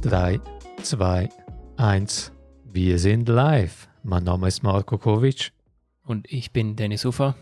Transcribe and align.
Drei, 0.00 0.40
zwei, 0.82 1.28
eins. 1.76 2.32
Wir 2.64 2.98
sind 2.98 3.28
live. 3.28 3.88
Mein 4.02 4.24
Name 4.24 4.48
ist 4.48 4.62
Marco 4.62 4.96
Kovic. 4.96 5.52
Und 6.02 6.32
ich 6.32 6.52
bin 6.52 6.76
Dennis 6.76 7.04
Ufer. 7.04 7.34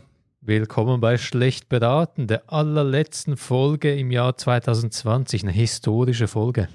Willkommen 0.48 1.00
bei 1.00 1.18
Schlecht 1.18 1.68
beraten, 1.68 2.28
der 2.28 2.52
allerletzten 2.52 3.36
Folge 3.36 3.92
im 3.96 4.12
Jahr 4.12 4.36
2020. 4.36 5.42
Eine 5.42 5.50
historische 5.50 6.28
Folge. 6.28 6.68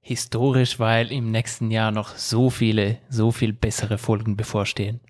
Historisch, 0.00 0.78
weil 0.78 1.10
im 1.10 1.32
nächsten 1.32 1.72
Jahr 1.72 1.90
noch 1.90 2.14
so 2.14 2.50
viele, 2.50 2.98
so 3.08 3.32
viel 3.32 3.52
bessere 3.52 3.98
Folgen 3.98 4.36
bevorstehen. 4.36 5.00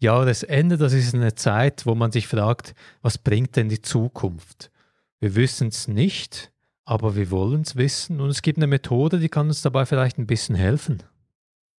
Jahresende, 0.00 0.76
das 0.76 0.94
ist 0.94 1.14
eine 1.14 1.36
Zeit, 1.36 1.86
wo 1.86 1.94
man 1.94 2.10
sich 2.10 2.26
fragt, 2.26 2.74
was 3.02 3.18
bringt 3.18 3.54
denn 3.54 3.68
die 3.68 3.80
Zukunft? 3.80 4.72
Wir 5.20 5.36
wissen 5.36 5.68
es 5.68 5.86
nicht, 5.86 6.50
aber 6.84 7.14
wir 7.14 7.30
wollen 7.30 7.60
es 7.60 7.76
wissen 7.76 8.20
und 8.20 8.30
es 8.30 8.42
gibt 8.42 8.58
eine 8.58 8.66
Methode, 8.66 9.20
die 9.20 9.28
kann 9.28 9.46
uns 9.46 9.62
dabei 9.62 9.86
vielleicht 9.86 10.18
ein 10.18 10.26
bisschen 10.26 10.56
helfen. 10.56 11.04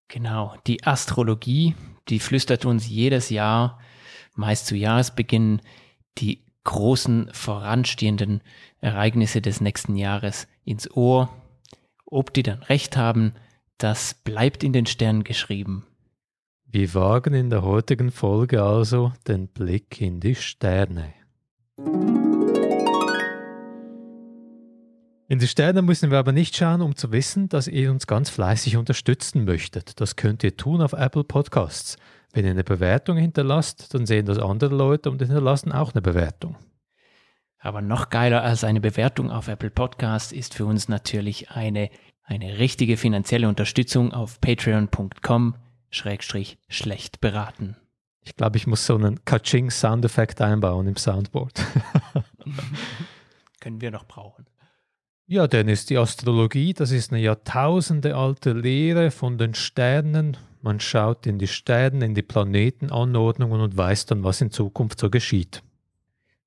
Genau, 0.07 0.55
die 0.67 0.85
Astrologie, 0.85 1.75
die 2.07 2.19
flüstert 2.19 2.63
uns 2.63 2.87
jedes 2.87 3.29
Jahr, 3.29 3.77
meist 4.37 4.67
zu 4.67 4.75
Jahresbeginn, 4.75 5.61
die 6.17 6.43
großen 6.63 7.29
voranstehenden 7.31 8.41
Ereignisse 8.81 9.41
des 9.41 9.61
nächsten 9.61 9.95
Jahres 9.95 10.47
ins 10.65 10.89
Ohr. 10.91 11.29
Ob 12.05 12.33
die 12.33 12.43
dann 12.43 12.63
recht 12.63 12.97
haben, 12.97 13.33
das 13.77 14.13
bleibt 14.13 14.63
in 14.63 14.73
den 14.73 14.85
Sternen 14.85 15.23
geschrieben. 15.23 15.85
Wir 16.65 16.93
wagen 16.93 17.33
in 17.33 17.49
der 17.49 17.63
heutigen 17.63 18.11
Folge 18.11 18.61
also 18.61 19.13
den 19.27 19.47
Blick 19.47 20.01
in 20.01 20.19
die 20.19 20.35
Sterne. 20.35 21.13
In 25.29 25.39
die 25.39 25.47
Sterne 25.47 25.81
müssen 25.81 26.09
wir 26.11 26.19
aber 26.19 26.31
nicht 26.31 26.55
schauen, 26.55 26.81
um 26.81 26.95
zu 26.95 27.11
wissen, 27.11 27.49
dass 27.49 27.67
ihr 27.67 27.91
uns 27.91 28.07
ganz 28.07 28.29
fleißig 28.29 28.77
unterstützen 28.77 29.45
möchtet. 29.45 29.99
Das 29.99 30.15
könnt 30.15 30.43
ihr 30.43 30.55
tun 30.55 30.81
auf 30.81 30.93
Apple 30.93 31.23
Podcasts. 31.23 31.97
Wenn 32.37 32.45
ihr 32.45 32.51
eine 32.51 32.63
Bewertung 32.63 33.17
hinterlasst, 33.17 33.95
dann 33.95 34.05
sehen 34.05 34.27
das 34.27 34.37
andere 34.37 34.75
Leute 34.75 35.09
und 35.09 35.19
hinterlassen 35.19 35.71
auch 35.71 35.95
eine 35.95 36.03
Bewertung. 36.03 36.55
Aber 37.57 37.81
noch 37.81 38.11
geiler 38.11 38.43
als 38.43 38.63
eine 38.63 38.79
Bewertung 38.79 39.31
auf 39.31 39.47
Apple 39.47 39.71
Podcasts 39.71 40.31
ist 40.31 40.53
für 40.53 40.67
uns 40.67 40.87
natürlich 40.87 41.49
eine, 41.49 41.89
eine 42.21 42.59
richtige 42.59 42.95
finanzielle 42.95 43.47
Unterstützung 43.47 44.13
auf 44.13 44.39
patreon.com 44.39 45.55
schrägstrich 45.89 46.59
schlecht 46.69 47.21
beraten. 47.21 47.75
Ich 48.21 48.35
glaube, 48.35 48.57
ich 48.57 48.67
muss 48.67 48.85
so 48.85 48.93
einen 48.93 49.25
Kaching 49.25 49.71
Soundeffekt 49.71 50.39
einbauen 50.39 50.85
im 50.85 50.95
Soundboard. 50.95 51.59
Können 53.59 53.81
wir 53.81 53.89
noch 53.89 54.05
brauchen. 54.05 54.45
Ja, 55.25 55.47
Dennis, 55.47 55.87
die 55.87 55.97
Astrologie, 55.97 56.73
das 56.73 56.91
ist 56.91 57.11
eine 57.11 57.19
jahrtausendealte 57.19 58.53
Lehre 58.53 59.09
von 59.09 59.39
den 59.39 59.55
Sternen. 59.55 60.37
Man 60.61 60.79
schaut 60.79 61.27
in 61.27 61.39
die 61.39 61.47
Sterne, 61.47 62.05
in 62.05 62.15
die 62.15 62.21
Planetenanordnungen 62.21 63.61
und 63.61 63.77
weiß 63.77 64.07
dann, 64.07 64.23
was 64.23 64.41
in 64.41 64.51
Zukunft 64.51 64.99
so 64.99 65.09
geschieht. 65.09 65.61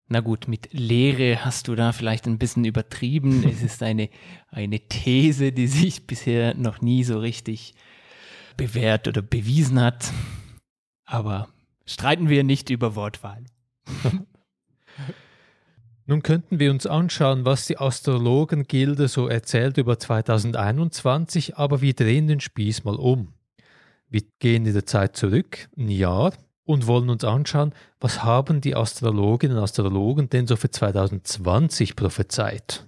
Na 0.08 0.18
gut, 0.18 0.48
mit 0.48 0.72
Lehre 0.72 1.44
hast 1.44 1.68
du 1.68 1.76
da 1.76 1.92
vielleicht 1.92 2.26
ein 2.26 2.38
bisschen 2.38 2.64
übertrieben. 2.64 3.44
es 3.48 3.62
ist 3.62 3.82
eine, 3.82 4.10
eine 4.48 4.80
These, 4.80 5.52
die 5.52 5.68
sich 5.68 6.06
bisher 6.06 6.54
noch 6.54 6.80
nie 6.80 7.04
so 7.04 7.18
richtig 7.18 7.74
bewährt 8.56 9.06
oder 9.06 9.22
bewiesen 9.22 9.80
hat. 9.80 10.12
Aber 11.04 11.48
streiten 11.86 12.28
wir 12.28 12.42
nicht 12.42 12.70
über 12.70 12.96
Wortwahl. 12.96 13.44
Nun 16.06 16.22
könnten 16.24 16.58
wir 16.58 16.72
uns 16.72 16.86
anschauen, 16.86 17.44
was 17.44 17.68
die 17.68 17.78
Astrologengilde 17.78 19.06
so 19.06 19.28
erzählt 19.28 19.78
über 19.78 19.96
2021, 19.96 21.56
aber 21.56 21.82
wir 21.82 21.94
drehen 21.94 22.26
den 22.26 22.40
Spieß 22.40 22.82
mal 22.82 22.96
um. 22.96 23.32
Wir 24.10 24.22
gehen 24.40 24.66
in 24.66 24.74
der 24.74 24.86
Zeit 24.86 25.16
zurück, 25.16 25.68
ein 25.78 25.88
Jahr, 25.88 26.32
und 26.64 26.86
wollen 26.86 27.10
uns 27.10 27.24
anschauen, 27.24 27.72
was 27.98 28.22
haben 28.22 28.60
die 28.60 28.76
Astrologinnen 28.76 29.56
und 29.56 29.62
Astrologen 29.62 30.28
denn 30.28 30.46
so 30.46 30.56
für 30.56 30.70
2020 30.70 31.96
prophezeit. 31.96 32.86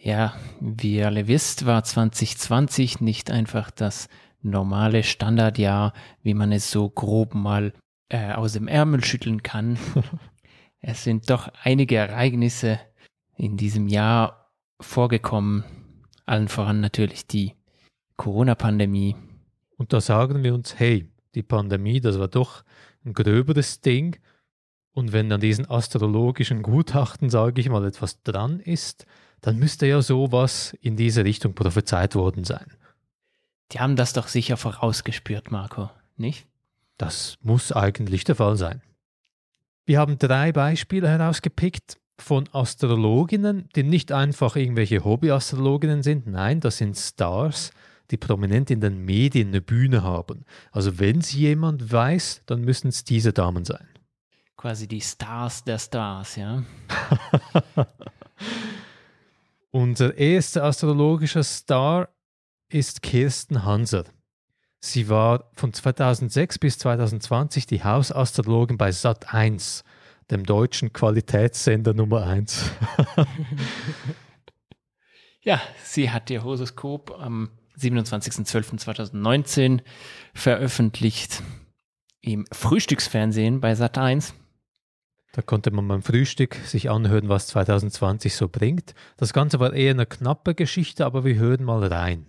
Ja, 0.00 0.34
wie 0.60 0.96
ihr 0.96 1.06
alle 1.06 1.28
wisst, 1.28 1.66
war 1.66 1.84
2020 1.84 3.00
nicht 3.00 3.30
einfach 3.30 3.70
das 3.70 4.08
normale 4.40 5.02
Standardjahr, 5.02 5.92
wie 6.22 6.34
man 6.34 6.52
es 6.52 6.70
so 6.70 6.88
grob 6.88 7.34
mal 7.34 7.72
äh, 8.10 8.32
aus 8.32 8.52
dem 8.52 8.68
Ärmel 8.68 9.04
schütteln 9.04 9.42
kann. 9.42 9.78
Es 10.86 11.02
sind 11.02 11.30
doch 11.30 11.48
einige 11.62 11.96
Ereignisse 11.96 12.78
in 13.38 13.56
diesem 13.56 13.88
Jahr 13.88 14.50
vorgekommen, 14.82 15.64
allen 16.26 16.48
voran 16.48 16.82
natürlich 16.82 17.26
die 17.26 17.54
Corona-Pandemie. 18.18 19.16
Und 19.76 19.92
da 19.92 20.00
sagen 20.00 20.42
wir 20.42 20.54
uns, 20.54 20.78
hey, 20.78 21.08
die 21.34 21.42
Pandemie, 21.42 22.00
das 22.00 22.18
war 22.18 22.28
doch 22.28 22.64
ein 23.04 23.12
gröberes 23.12 23.80
Ding. 23.80 24.16
Und 24.92 25.12
wenn 25.12 25.32
an 25.32 25.40
diesen 25.40 25.68
astrologischen 25.68 26.62
Gutachten, 26.62 27.28
sage 27.28 27.60
ich 27.60 27.68
mal, 27.68 27.84
etwas 27.84 28.22
dran 28.22 28.60
ist, 28.60 29.06
dann 29.40 29.58
müsste 29.58 29.86
ja 29.86 30.00
sowas 30.00 30.74
in 30.80 30.96
diese 30.96 31.24
Richtung 31.24 31.54
prophezeit 31.54 32.14
worden 32.14 32.44
sein. 32.44 32.66
Die 33.72 33.80
haben 33.80 33.96
das 33.96 34.12
doch 34.12 34.28
sicher 34.28 34.56
vorausgespürt, 34.56 35.50
Marco, 35.50 35.90
nicht? 36.16 36.46
Das 36.96 37.38
muss 37.42 37.72
eigentlich 37.72 38.24
der 38.24 38.36
Fall 38.36 38.56
sein. 38.56 38.82
Wir 39.84 39.98
haben 39.98 40.18
drei 40.18 40.52
Beispiele 40.52 41.08
herausgepickt 41.08 41.98
von 42.18 42.48
Astrologinnen, 42.52 43.68
die 43.74 43.82
nicht 43.82 44.12
einfach 44.12 44.56
irgendwelche 44.56 45.04
Hobbyastrologinnen 45.04 46.02
sind. 46.02 46.26
Nein, 46.26 46.60
das 46.60 46.78
sind 46.78 46.96
Stars, 46.96 47.72
die 48.10 48.16
prominent 48.16 48.70
in 48.70 48.80
den 48.80 49.04
Medien 49.04 49.48
eine 49.48 49.60
Bühne 49.60 50.02
haben. 50.02 50.44
Also 50.70 50.98
wenn 50.98 51.18
es 51.18 51.32
jemand 51.32 51.92
weiß, 51.92 52.42
dann 52.46 52.62
müssen 52.62 52.88
es 52.88 53.04
diese 53.04 53.32
Damen 53.32 53.64
sein. 53.64 53.88
Quasi 54.56 54.86
die 54.86 55.00
Stars 55.00 55.64
der 55.64 55.78
Stars, 55.78 56.36
ja. 56.36 56.62
Unser 59.70 60.16
erster 60.16 60.64
astrologischer 60.64 61.42
Star 61.42 62.08
ist 62.68 63.02
Kirsten 63.02 63.64
Hanser. 63.64 64.04
Sie 64.80 65.08
war 65.08 65.50
von 65.54 65.72
2006 65.72 66.58
bis 66.58 66.78
2020 66.78 67.66
die 67.66 67.82
Hausastrologin 67.82 68.76
bei 68.76 68.90
Sat1, 68.90 69.82
dem 70.30 70.44
deutschen 70.44 70.92
Qualitätssender 70.92 71.94
Nummer 71.94 72.26
1. 72.26 72.70
ja, 75.40 75.60
sie 75.82 76.10
hat 76.10 76.30
ihr 76.30 76.44
Horoskop 76.44 77.10
am 77.18 77.50
27.12.2019 77.78 79.80
veröffentlicht 80.34 81.42
im 82.20 82.46
Frühstücksfernsehen 82.52 83.60
bei 83.60 83.72
Sat1. 83.72 84.34
Da 85.32 85.42
konnte 85.42 85.72
man 85.72 85.88
beim 85.88 86.02
Frühstück 86.02 86.54
sich 86.64 86.90
anhören, 86.90 87.28
was 87.28 87.48
2020 87.48 88.36
so 88.36 88.48
bringt. 88.48 88.94
Das 89.16 89.32
Ganze 89.32 89.58
war 89.58 89.72
eher 89.72 89.90
eine 89.90 90.06
knappe 90.06 90.54
Geschichte, 90.54 91.04
aber 91.04 91.24
wir 91.24 91.34
hören 91.34 91.64
mal 91.64 91.84
rein. 91.84 92.26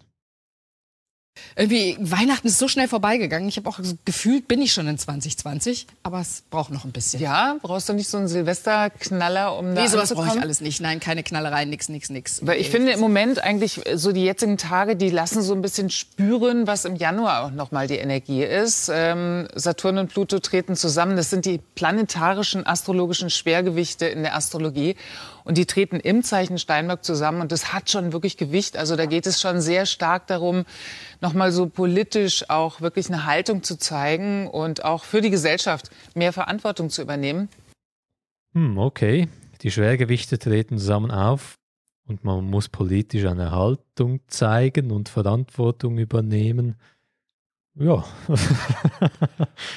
Irgendwie, 1.56 1.98
Weihnachten 2.00 2.48
ist 2.48 2.60
so 2.60 2.68
schnell 2.68 2.88
vorbeigegangen. 2.88 3.48
Ich 3.48 3.58
habe 3.58 3.70
auch 3.70 3.80
gefühlt, 4.04 4.48
bin 4.48 4.62
ich 4.62 4.74
schon 4.74 4.88
in 4.88 4.98
2020, 4.98 5.88
aber 6.04 6.20
es 6.20 6.44
braucht 6.50 6.72
noch 6.72 6.84
ein 6.84 6.92
bisschen. 6.92 7.22
Ja, 7.22 7.56
brauchst 7.62 7.88
du 7.88 7.94
nicht 7.94 8.10
so 8.10 8.18
einen 8.18 8.28
Silvesterknaller, 8.28 9.58
um 9.58 9.74
da 9.74 9.82
Nee, 9.82 9.88
sowas 9.88 10.14
brauche 10.14 10.36
ich 10.36 10.42
alles 10.42 10.60
nicht. 10.60 10.82
Nein, 10.82 11.00
keine 11.00 11.24
Knallereien, 11.24 11.70
nix, 11.70 11.88
nix, 11.88 12.10
nix. 12.10 12.46
Weil 12.46 12.60
ich 12.60 12.70
finde 12.70 12.92
im 12.92 13.00
Moment 13.00 13.42
eigentlich 13.44 13.82
so 13.96 14.12
die 14.12 14.24
jetzigen 14.24 14.58
Tage, 14.58 14.96
die 14.96 15.10
lassen 15.10 15.42
so 15.42 15.54
ein 15.54 15.62
bisschen 15.62 15.90
spüren, 15.90 16.68
was 16.68 16.86
im 16.86 16.96
Januar 16.96 17.46
auch 17.46 17.52
noch 17.52 17.72
mal 17.72 17.88
die 17.88 17.98
Energie 17.98 18.44
ist. 18.44 18.90
Ähm, 18.94 19.48
Saturn 19.56 19.98
und 19.98 20.10
Pluto 20.10 20.40
treten 20.40 20.76
zusammen. 20.76 21.16
Das 21.16 21.30
sind 21.30 21.46
die 21.46 21.60
planetarischen 21.76 22.66
astrologischen 22.66 23.30
Schwergewichte 23.30 24.06
in 24.06 24.24
der 24.24 24.36
Astrologie. 24.36 24.96
Und 25.46 25.58
die 25.58 25.68
treten 25.68 26.00
im 26.00 26.24
Zeichen 26.24 26.58
Steinbock 26.58 27.04
zusammen 27.04 27.40
und 27.40 27.52
das 27.52 27.72
hat 27.72 27.90
schon 27.90 28.12
wirklich 28.12 28.36
Gewicht. 28.36 28.78
Also 28.78 28.96
da 28.96 29.06
geht 29.06 29.28
es 29.28 29.40
schon 29.40 29.62
sehr 29.62 29.86
stark 29.86 30.28
darum, 30.28 30.66
nochmal 31.22 31.52
so 31.52 31.68
politisch 31.68 32.50
auch 32.50 32.82
wirklich 32.82 33.08
eine 33.08 33.26
Haltung 33.26 33.62
zu 33.62 33.78
zeigen 33.78 34.48
und 34.48 34.84
auch 34.84 35.04
für 35.04 35.22
die 35.22 35.30
Gesellschaft 35.30 35.92
mehr 36.16 36.34
Verantwortung 36.34 36.90
zu 36.90 37.04
übernehmen. 37.04 37.48
Hm, 38.54 38.78
okay. 38.80 39.30
Die 39.62 39.72
Schwergewichte 39.72 40.40
treten 40.40 40.80
zusammen 40.80 41.12
auf 41.12 41.56
und 42.08 42.24
man 42.24 42.44
muss 42.46 42.70
politisch 42.70 43.26
eine 43.26 43.52
Haltung 43.52 44.22
zeigen 44.28 44.92
und 44.92 45.10
Verantwortung 45.10 46.00
übernehmen. 46.00 46.76
Ja. 47.78 48.06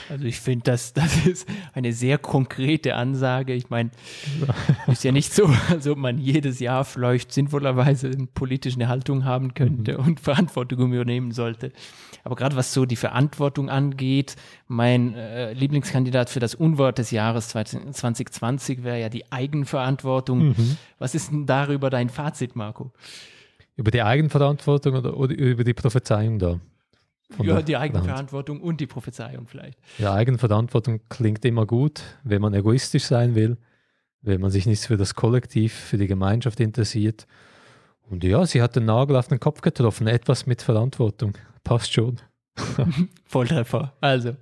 also 0.09 0.25
ich 0.25 0.39
finde, 0.39 0.63
das, 0.65 0.93
das 0.93 1.27
ist 1.27 1.49
eine 1.75 1.93
sehr 1.93 2.17
konkrete 2.19 2.95
Ansage. 2.95 3.55
Ich 3.55 3.71
meine, 3.71 3.91
ist 4.87 5.03
ja 5.03 5.11
nicht 5.11 5.35
so, 5.35 5.51
als 5.69 5.89
ob 5.89 5.99
man 5.99 6.19
jedes 6.19 6.61
Jahr 6.61 6.85
vielleicht 6.85 7.33
sinnvollerweise 7.33 8.07
eine 8.09 8.29
politische 8.29 8.87
Haltung 8.87 9.25
haben 9.25 9.53
könnte 9.55 9.99
mhm. 9.99 10.07
und 10.07 10.21
Verantwortung 10.21 10.93
übernehmen 10.93 11.33
sollte. 11.33 11.73
Aber 12.23 12.37
gerade 12.37 12.55
was 12.55 12.73
so 12.73 12.87
die 12.87 12.95
Verantwortung 12.95 13.69
angeht, 13.69 14.37
mein 14.69 15.15
äh, 15.15 15.53
Lieblingskandidat 15.55 16.31
für 16.31 16.41
das 16.41 16.55
Unwort 16.55 16.99
des 16.99 17.11
Jahres 17.11 17.49
2020 17.49 18.85
wäre 18.85 19.01
ja 19.01 19.09
die 19.09 19.33
Eigenverantwortung. 19.33 20.51
Mhm. 20.51 20.77
Was 21.01 21.17
ist 21.17 21.33
denn 21.33 21.47
darüber 21.47 21.91
dein 21.91 22.11
Fazit, 22.11 22.55
Marco? 22.55 22.93
Über 23.77 23.91
die 23.91 24.03
Eigenverantwortung 24.03 24.95
oder, 24.95 25.17
oder 25.17 25.37
über 25.37 25.65
die 25.65 25.75
Prophezeiung 25.75 26.39
da? 26.39 26.61
Ja, 27.43 27.63
die 27.63 27.77
Eigenverantwortung 27.77 28.61
und 28.61 28.81
die 28.81 28.87
Prophezeiung 28.87 29.47
vielleicht. 29.47 29.79
Ja, 29.99 30.15
Eigenverantwortung 30.15 31.01
klingt 31.09 31.45
immer 31.45 31.67
gut, 31.67 32.03
wenn 32.25 32.41
man 32.41 32.55
egoistisch 32.55 33.05
sein 33.05 33.35
will, 33.35 33.59
wenn 34.23 34.41
man 34.41 34.51
sich 34.51 34.67
nicht 34.67 34.85
für 34.85 34.97
das 34.97 35.15
Kollektiv, 35.15 35.73
für 35.73 35.99
die 35.99 36.07
Gemeinschaft 36.07 36.61
interessiert. 36.61 37.27
Und 38.11 38.25
ja, 38.25 38.47
sie 38.47 38.63
hat 38.63 38.77
den 38.77 38.87
Nagel 38.87 39.17
auf 39.17 39.29
den 39.29 39.41
Kopf 39.41 39.61
getroffen, 39.61 40.07
etwas 40.07 40.47
mit 40.47 40.63
Verantwortung. 40.63 41.35
Passt 41.63 41.93
schon. 41.93 42.21
Volltreffer. 43.27 43.93
Also, 44.01 44.37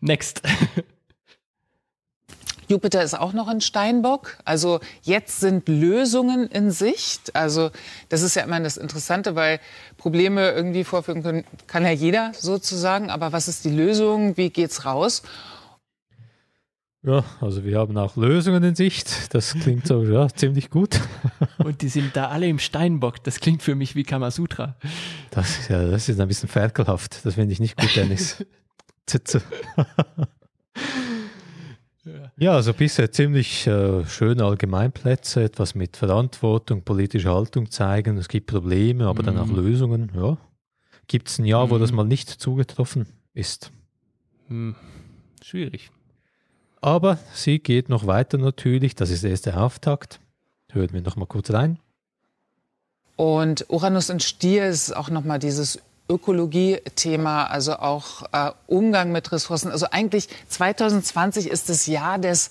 next. 0.00 0.42
Jupiter 2.68 3.02
ist 3.02 3.18
auch 3.18 3.32
noch 3.32 3.50
in 3.50 3.60
Steinbock. 3.60 4.38
Also 4.44 4.80
jetzt 5.02 5.40
sind 5.40 5.68
Lösungen 5.68 6.46
in 6.48 6.70
Sicht. 6.70 7.34
Also 7.34 7.70
das 8.08 8.22
ist 8.22 8.36
ja 8.36 8.42
immer 8.42 8.60
das 8.60 8.76
Interessante, 8.76 9.34
weil 9.34 9.60
Probleme 9.96 10.50
irgendwie 10.50 10.84
vorführen 10.84 11.22
können, 11.22 11.44
kann 11.66 11.84
ja 11.84 11.90
jeder 11.90 12.32
sozusagen. 12.34 13.10
Aber 13.10 13.32
was 13.32 13.48
ist 13.48 13.64
die 13.64 13.70
Lösung? 13.70 14.36
Wie 14.36 14.50
geht's 14.50 14.84
raus? 14.84 15.22
Ja, 17.04 17.24
also 17.40 17.64
wir 17.64 17.78
haben 17.78 17.96
auch 17.98 18.16
Lösungen 18.16 18.62
in 18.62 18.76
Sicht. 18.76 19.34
Das 19.34 19.54
klingt 19.54 19.88
so 19.88 20.04
ja, 20.04 20.28
ziemlich 20.34 20.70
gut. 20.70 21.00
Und 21.58 21.82
die 21.82 21.88
sind 21.88 22.14
da 22.14 22.28
alle 22.28 22.46
im 22.46 22.60
Steinbock. 22.60 23.24
Das 23.24 23.40
klingt 23.40 23.62
für 23.62 23.74
mich 23.74 23.96
wie 23.96 24.04
Kamasutra. 24.04 24.76
Das, 25.32 25.66
ja, 25.68 25.84
das 25.84 26.08
ist 26.08 26.20
ein 26.20 26.28
bisschen 26.28 26.48
ferkelhaft. 26.48 27.26
Das 27.26 27.34
finde 27.34 27.52
ich 27.52 27.60
nicht 27.60 27.76
gut, 27.76 27.96
Dennis. 27.96 28.44
Zitze. 29.06 29.42
Ja, 32.36 32.54
also 32.54 32.74
bisher 32.74 33.12
ziemlich 33.12 33.66
äh, 33.66 34.04
schöne 34.06 34.44
Allgemeinplätze, 34.44 35.44
etwas 35.44 35.74
mit 35.74 35.96
Verantwortung, 35.96 36.82
politische 36.82 37.32
Haltung 37.32 37.70
zeigen. 37.70 38.16
Es 38.16 38.28
gibt 38.28 38.48
Probleme, 38.48 39.06
aber 39.06 39.22
mhm. 39.22 39.26
dann 39.26 39.38
auch 39.38 39.46
mhm. 39.46 39.56
Lösungen. 39.56 40.12
Ja. 40.14 40.36
Gibt 41.06 41.28
es 41.28 41.38
ein 41.38 41.44
Jahr, 41.44 41.66
mhm. 41.66 41.70
wo 41.70 41.78
das 41.78 41.92
mhm. 41.92 41.98
mal 41.98 42.04
nicht 42.04 42.28
zugetroffen 42.28 43.06
ist? 43.34 43.70
Hm. 44.48 44.74
Schwierig. 45.42 45.90
Aber 46.80 47.18
sie 47.32 47.60
geht 47.60 47.88
noch 47.88 48.06
weiter 48.06 48.38
natürlich. 48.38 48.96
Das 48.96 49.10
ist 49.10 49.22
der 49.22 49.30
erste 49.30 49.56
Auftakt. 49.56 50.20
Hören 50.72 50.92
wir 50.92 51.00
noch 51.00 51.16
mal 51.16 51.26
kurz 51.26 51.52
rein. 51.52 51.78
Und 53.14 53.66
Uranus 53.68 54.10
und 54.10 54.22
Stier 54.22 54.66
ist 54.66 54.94
auch 54.96 55.08
noch 55.08 55.24
mal 55.24 55.38
dieses 55.38 55.80
Ökologie-Thema, 56.12 57.44
also 57.44 57.76
auch 57.76 58.22
äh, 58.32 58.50
Umgang 58.66 59.12
mit 59.12 59.32
Ressourcen. 59.32 59.70
Also 59.70 59.86
eigentlich 59.90 60.28
2020 60.48 61.48
ist 61.48 61.68
das 61.68 61.86
Jahr 61.86 62.18
des 62.18 62.50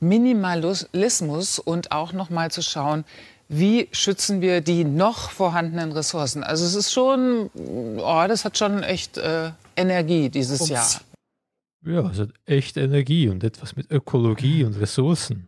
Minimalismus 0.00 1.58
und 1.58 1.92
auch 1.92 2.12
noch 2.12 2.30
mal 2.30 2.50
zu 2.50 2.62
schauen, 2.62 3.04
wie 3.48 3.88
schützen 3.92 4.40
wir 4.42 4.60
die 4.60 4.84
noch 4.84 5.30
vorhandenen 5.30 5.92
Ressourcen. 5.92 6.44
Also 6.44 6.66
es 6.66 6.74
ist 6.74 6.92
schon, 6.92 7.50
oh, 7.54 8.24
das 8.28 8.44
hat 8.44 8.58
schon 8.58 8.82
echt 8.82 9.16
äh, 9.16 9.50
Energie 9.74 10.28
dieses 10.28 10.60
Ups. 10.60 10.70
Jahr. 10.70 10.86
Ja, 11.86 12.10
es 12.10 12.18
hat 12.18 12.30
echt 12.44 12.76
Energie 12.76 13.28
und 13.28 13.42
etwas 13.42 13.74
mit 13.76 13.90
Ökologie 13.90 14.64
und 14.64 14.78
Ressourcen. 14.78 15.47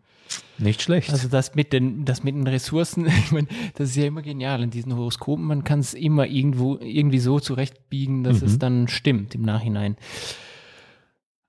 Nicht 0.59 0.83
schlecht. 0.83 1.11
Also 1.11 1.29
das 1.29 1.55
mit 1.55 1.73
den, 1.73 2.05
das 2.05 2.23
mit 2.23 2.35
den 2.35 2.47
Ressourcen, 2.47 3.07
ich 3.25 3.33
meine, 3.33 3.49
das 3.75 3.91
ist 3.91 3.97
ja 3.97 4.05
immer 4.05 4.23
genial 4.23 4.63
in 4.63 4.71
diesen 4.71 4.95
Horoskopen. 4.95 5.45
Man 5.45 5.65
kann 5.65 5.81
es 5.81 5.95
immer 5.95 6.27
irgendwo 6.27 6.77
irgendwie 6.79 7.19
so 7.19 7.41
zurechtbiegen, 7.41 8.25
dass 8.25 8.41
mhm. 8.41 8.47
es 8.47 8.59
dann 8.59 8.89
stimmt 8.89 9.35
im 9.35 9.43
Nachhinein. 9.43 9.97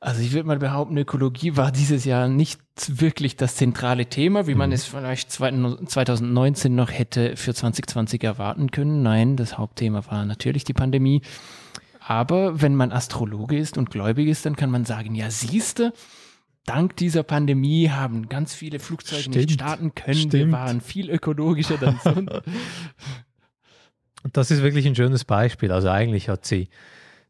Also 0.04 0.22
ich 0.22 0.34
würde 0.34 0.48
mal 0.48 0.58
behaupten, 0.58 0.98
Ökologie 0.98 1.56
war 1.58 1.72
dieses 1.72 2.06
Jahr 2.06 2.28
nicht 2.28 2.60
wirklich 2.88 3.36
das 3.36 3.56
zentrale 3.56 4.08
Thema, 4.08 4.48
wie 4.48 4.56
man 4.56 4.70
mhm. 4.70 4.74
es 4.74 4.86
vielleicht 4.86 5.32
2019 5.32 6.74
noch 6.74 6.90
hätte 6.90 7.38
für 7.38 7.54
2020 7.54 8.24
erwarten 8.24 8.72
können. 8.72 9.04
Nein, 9.04 9.38
das 9.38 9.60
Hauptthema 9.60 10.04
war 10.10 10.26
natürlich 10.26 10.64
die 10.64 10.74
Pandemie. 10.74 11.22
Aber 12.00 12.64
wenn 12.64 12.76
man 12.76 12.92
Astrologe 12.92 13.58
ist 13.58 13.78
und 13.78 13.92
gläubig 13.92 14.28
ist, 14.28 14.44
dann 14.48 14.56
kann 14.56 14.72
man 14.72 14.86
sagen, 14.86 15.14
ja, 15.14 15.30
siehste, 15.30 15.94
dank 16.66 16.96
dieser 16.96 17.24
Pandemie 17.24 17.90
haben 17.90 18.30
ganz 18.30 18.54
viele 18.54 18.80
Flugzeuge 18.80 19.22
Stimmt. 19.24 19.36
nicht 19.36 19.52
starten 19.52 19.96
können. 19.96 20.18
Stimmt. 20.18 20.34
Wir 20.34 20.52
waren 20.52 20.82
viel 20.82 21.10
ökologischer 21.10 21.78
dann 21.78 22.00
sonst. 22.04 22.42
das 24.32 24.52
ist 24.52 24.62
wirklich 24.62 24.86
ein 24.86 24.96
schönes 24.96 25.26
Beispiel. 25.26 25.72
Also 25.72 25.90
eigentlich 25.90 26.30
hat 26.30 26.46
sie 26.46 26.70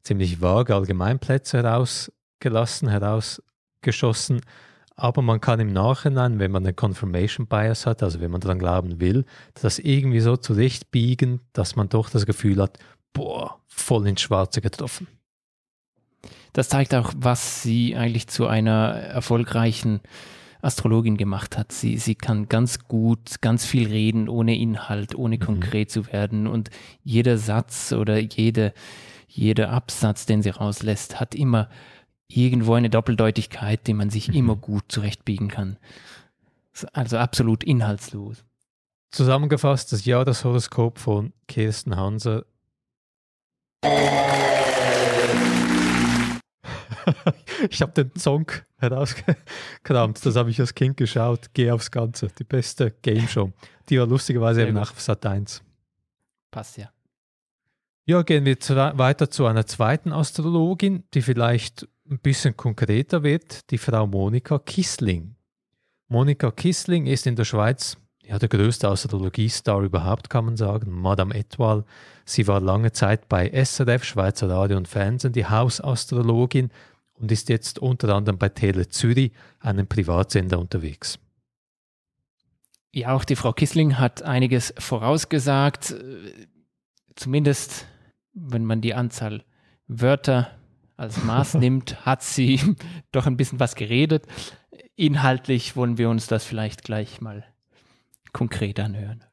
ziemlich 0.03 0.41
vage 0.41 0.75
Allgemeinplätze 0.75 1.57
herausgelassen, 1.57 2.89
herausgeschossen. 2.89 4.41
Aber 4.95 5.21
man 5.21 5.41
kann 5.41 5.59
im 5.59 5.73
Nachhinein, 5.73 6.37
wenn 6.39 6.51
man 6.51 6.65
einen 6.65 6.75
Confirmation 6.75 7.47
Bias 7.47 7.85
hat, 7.85 8.03
also 8.03 8.19
wenn 8.19 8.29
man 8.29 8.41
daran 8.41 8.59
glauben 8.59 8.99
will, 8.99 9.25
das 9.53 9.79
irgendwie 9.79 10.19
so 10.19 10.37
zurechtbiegen, 10.37 11.39
dass 11.53 11.75
man 11.75 11.89
doch 11.89 12.09
das 12.09 12.25
Gefühl 12.25 12.61
hat, 12.61 12.77
boah, 13.13 13.61
voll 13.67 14.07
ins 14.07 14.21
Schwarze 14.21 14.61
getroffen 14.61 15.07
das 16.53 16.69
zeigt 16.69 16.93
auch, 16.93 17.13
was 17.15 17.63
sie 17.63 17.95
eigentlich 17.95 18.27
zu 18.27 18.47
einer 18.47 18.93
erfolgreichen 18.93 20.01
Astrologin 20.61 21.17
gemacht 21.17 21.57
hat. 21.57 21.71
Sie, 21.71 21.97
sie 21.97 22.15
kann 22.15 22.47
ganz 22.47 22.87
gut, 22.87 23.41
ganz 23.41 23.65
viel 23.65 23.87
reden, 23.87 24.29
ohne 24.29 24.57
Inhalt, 24.57 25.15
ohne 25.15 25.37
mhm. 25.37 25.41
konkret 25.41 25.89
zu 25.89 26.07
werden. 26.11 26.47
Und 26.47 26.69
jeder 27.03 27.37
Satz 27.37 27.91
oder 27.93 28.19
jede, 28.19 28.73
jeder 29.27 29.71
Absatz, 29.71 30.25
den 30.25 30.41
sie 30.41 30.49
rauslässt, 30.49 31.19
hat 31.19 31.35
immer 31.35 31.69
irgendwo 32.27 32.73
eine 32.73 32.89
Doppeldeutigkeit, 32.89 33.87
die 33.87 33.93
man 33.93 34.09
sich 34.09 34.29
mhm. 34.29 34.35
immer 34.35 34.55
gut 34.55 34.83
zurechtbiegen 34.89 35.47
kann. 35.47 35.77
Also 36.93 37.17
absolut 37.17 37.63
inhaltslos. 37.63 38.45
Zusammengefasst 39.11 39.91
das 39.91 40.05
Jahr 40.05 40.23
das 40.23 40.45
Horoskop 40.45 40.97
von 40.97 41.33
Kirsten 41.47 41.97
Hanser. 41.97 42.45
ich 47.69 47.81
habe 47.81 47.91
den 47.91 48.11
Song 48.17 48.51
herausgekramt. 48.77 50.25
Das 50.25 50.35
habe 50.35 50.49
ich 50.49 50.59
als 50.59 50.73
Kind 50.73 50.97
geschaut. 50.97 51.49
Geh 51.53 51.71
aufs 51.71 51.91
Ganze. 51.91 52.27
Die 52.37 52.43
beste 52.43 52.91
Game 53.01 53.27
Show. 53.27 53.51
Die 53.89 53.99
war 53.99 54.07
lustigerweise 54.07 54.63
eben 54.63 54.73
nach 54.73 54.97
Sat 54.97 55.25
1. 55.25 55.63
Passt 56.49 56.77
ja. 56.77 56.91
Ja, 58.05 58.23
gehen 58.23 58.45
wir 58.45 58.59
zu, 58.59 58.75
weiter 58.75 59.29
zu 59.29 59.45
einer 59.45 59.65
zweiten 59.65 60.11
Astrologin, 60.11 61.03
die 61.13 61.21
vielleicht 61.21 61.87
ein 62.09 62.19
bisschen 62.19 62.57
konkreter 62.57 63.23
wird, 63.23 63.69
die 63.71 63.77
Frau 63.77 64.07
Monika 64.07 64.59
Kissling. 64.59 65.35
Monika 66.07 66.51
Kissling 66.51 67.05
ist 67.05 67.25
in 67.25 67.35
der 67.35 67.45
Schweiz 67.45 67.97
ja, 68.31 68.39
der 68.39 68.47
größte 68.47 68.87
Astrologiestar 68.87 69.81
überhaupt, 69.81 70.29
kann 70.29 70.45
man 70.45 70.55
sagen, 70.55 70.89
Madame 70.89 71.35
Etoile. 71.35 71.83
Sie 72.23 72.47
war 72.47 72.61
lange 72.61 72.93
Zeit 72.93 73.27
bei 73.27 73.49
SRF, 73.49 74.05
Schweizer 74.05 74.49
Radio 74.49 74.77
und 74.77 74.87
Fernsehen, 74.87 75.33
die 75.33 75.47
Hausastrologin 75.47 76.69
und 77.15 77.29
ist 77.29 77.49
jetzt 77.49 77.79
unter 77.79 78.15
anderem 78.15 78.37
bei 78.37 78.47
Tele 78.47 78.87
Zürich, 78.87 79.33
einem 79.59 79.85
Privatsender, 79.85 80.59
unterwegs. 80.59 81.19
Ja, 82.93 83.13
auch 83.13 83.25
die 83.25 83.35
Frau 83.35 83.51
Kissling 83.51 83.99
hat 83.99 84.23
einiges 84.23 84.73
vorausgesagt, 84.77 85.93
zumindest 87.15 87.85
wenn 88.33 88.63
man 88.63 88.79
die 88.79 88.93
Anzahl 88.93 89.43
Wörter 89.87 90.51
als 90.95 91.21
Maß 91.21 91.53
nimmt, 91.55 92.05
hat 92.05 92.23
sie 92.23 92.61
doch 93.11 93.27
ein 93.27 93.35
bisschen 93.35 93.59
was 93.59 93.75
geredet. 93.75 94.25
Inhaltlich 94.95 95.75
wollen 95.75 95.97
wir 95.97 96.09
uns 96.09 96.27
das 96.27 96.45
vielleicht 96.45 96.85
gleich 96.85 97.19
mal 97.19 97.50
konkret 98.33 98.79
anhören. 98.79 99.23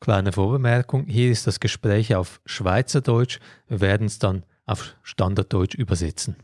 Kleine 0.00 0.32
Vorbemerkung, 0.32 1.06
hier 1.06 1.30
ist 1.30 1.46
das 1.46 1.60
Gespräch 1.60 2.14
auf 2.14 2.40
Schweizerdeutsch. 2.46 3.40
Wir 3.66 3.80
werden 3.80 4.06
es 4.06 4.18
dann 4.18 4.44
auf 4.64 4.94
Standarddeutsch 5.02 5.74
übersetzen. 5.74 6.36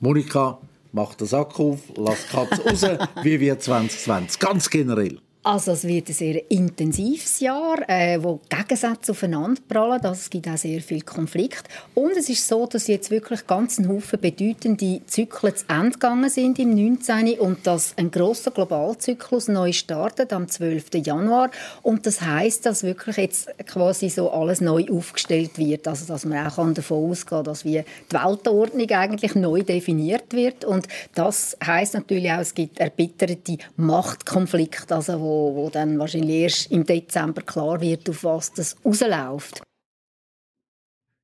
Monika, 0.00 0.60
mach 0.90 1.14
den 1.14 1.28
Sack 1.28 1.60
auf, 1.60 1.80
lass 1.96 2.26
die 2.26 2.32
Katze 2.32 2.64
raus, 2.64 3.08
wie 3.22 3.38
wir 3.38 3.58
2020, 3.58 4.40
ganz 4.40 4.68
generell. 4.68 5.20
Also 5.44 5.72
es 5.72 5.82
wird 5.82 6.08
ein 6.08 6.14
sehr 6.14 6.52
intensives 6.52 7.40
Jahr, 7.40 7.76
äh, 7.88 8.22
wo 8.22 8.38
Gegensätze 8.48 9.10
aufeinander 9.10 9.60
prallen. 9.68 10.00
Also 10.02 10.12
es 10.12 10.30
gibt 10.30 10.46
auch 10.46 10.56
sehr 10.56 10.80
viel 10.80 11.02
Konflikt. 11.02 11.64
Und 11.96 12.12
es 12.12 12.28
ist 12.28 12.46
so, 12.46 12.64
dass 12.66 12.86
jetzt 12.86 13.10
wirklich 13.10 13.44
ganz 13.48 13.76
ein 13.80 13.88
Haufen 13.88 14.20
bedeutende 14.20 15.00
Zyklen 15.04 15.56
zu 15.56 15.64
Ende 15.66 15.90
gegangen 15.90 16.30
sind 16.30 16.60
im 16.60 16.76
19. 16.76 17.40
und 17.40 17.66
dass 17.66 17.92
ein 17.96 18.12
großer 18.12 18.52
Globalzyklus 18.52 19.48
neu 19.48 19.72
startet 19.72 20.32
am 20.32 20.46
12. 20.46 20.84
Januar. 21.04 21.50
Und 21.82 22.06
das 22.06 22.20
heißt, 22.20 22.64
dass 22.64 22.84
wirklich 22.84 23.16
jetzt 23.16 23.48
quasi 23.66 24.10
so 24.10 24.30
alles 24.30 24.60
neu 24.60 24.86
aufgestellt 24.92 25.58
wird. 25.58 25.88
Also 25.88 26.06
dass 26.06 26.24
man 26.24 26.46
auch 26.46 26.72
davon 26.72 27.10
ausgehen 27.10 27.42
dass 27.42 27.64
wie 27.64 27.82
die 28.12 28.14
Weltordnung 28.14 28.88
eigentlich 28.90 29.34
neu 29.34 29.64
definiert 29.64 30.34
wird. 30.34 30.64
Und 30.64 30.86
das 31.16 31.56
heißt 31.66 31.94
natürlich 31.94 32.30
auch, 32.30 32.38
es 32.38 32.54
gibt 32.54 32.78
erbitterte 32.78 33.58
Machtkonflikte, 33.76 34.94
also 34.94 35.20
wo 35.20 35.31
wo, 35.32 35.54
wo 35.54 35.70
dann 35.70 35.98
wahrscheinlich 35.98 36.42
erst 36.42 36.70
im 36.70 36.84
Dezember 36.84 37.42
klar 37.42 37.80
wird, 37.80 38.08
auf 38.08 38.24
was 38.24 38.52
das 38.52 38.76
rausläuft. 38.84 39.62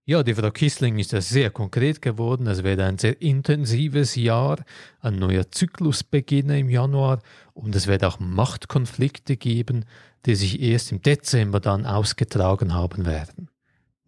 Ja, 0.07 0.23
die 0.23 0.35
Frau 0.35 0.51
Kissling 0.51 0.99
ist 0.99 1.13
ja 1.13 1.21
sehr 1.21 1.51
konkret 1.51 2.01
geworden. 2.01 2.47
Es 2.47 2.63
wird 2.63 2.81
ein 2.81 2.97
sehr 2.97 3.21
intensives 3.21 4.15
Jahr, 4.15 4.65
ein 5.01 5.17
neuer 5.17 5.51
Zyklus 5.51 6.03
beginnen 6.03 6.57
im 6.61 6.71
Januar 6.71 7.21
und 7.53 7.77
es 7.77 7.87
wird 7.87 8.05
auch 8.05 8.19
Machtkonflikte 8.19 9.37
geben, 9.37 9.85
die 10.25 10.35
sich 10.35 10.63
erst 10.63 10.93
im 10.93 11.03
Dezember 11.03 11.61
dann 11.61 11.85
ausgetragen 11.85 12.73
haben 12.73 13.05
werden. 13.05 13.51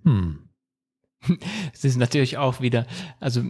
Hm. 0.05 0.49
Es 1.75 1.85
ist 1.85 1.99
natürlich 1.99 2.39
auch 2.39 2.63
wieder, 2.63 2.87
also 3.21 3.43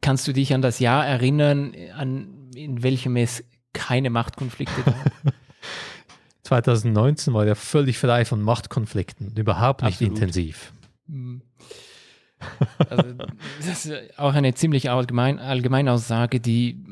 kannst 0.00 0.26
du 0.26 0.32
dich 0.32 0.52
an 0.52 0.62
das 0.62 0.80
Jahr 0.80 1.06
erinnern, 1.06 1.76
an 1.96 2.50
in 2.56 2.82
welchem 2.82 3.14
es 3.14 3.44
keine 3.72 4.10
Machtkonflikte 4.10 4.82
gab? 4.82 5.34
2019 6.44 7.32
war 7.34 7.46
ja 7.46 7.54
völlig 7.54 7.98
frei 7.98 8.24
von 8.24 8.42
Machtkonflikten, 8.42 9.34
überhaupt 9.36 9.82
nicht 9.82 9.94
Absolut. 9.94 10.14
intensiv. 10.14 10.72
Mhm. 11.06 11.42
Also, 12.90 13.14
das 13.58 13.86
ist 13.86 14.18
auch 14.18 14.34
eine 14.34 14.54
ziemlich 14.54 14.90
allgemein, 14.90 15.38
Allgemeinaussage, 15.38 16.40
die, 16.40 16.84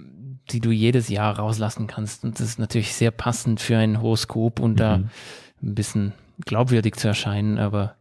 die 0.50 0.60
du 0.60 0.70
jedes 0.70 1.08
Jahr 1.08 1.38
rauslassen 1.38 1.86
kannst. 1.86 2.24
Und 2.24 2.40
das 2.40 2.48
ist 2.48 2.58
natürlich 2.58 2.94
sehr 2.94 3.10
passend 3.10 3.60
für 3.60 3.76
ein 3.76 4.00
Horoskop 4.00 4.60
und 4.60 4.72
mhm. 4.72 4.76
da 4.76 4.94
ein 4.94 5.74
bisschen 5.74 6.14
glaubwürdig 6.46 6.96
zu 6.96 7.08
erscheinen, 7.08 7.58
aber 7.58 7.96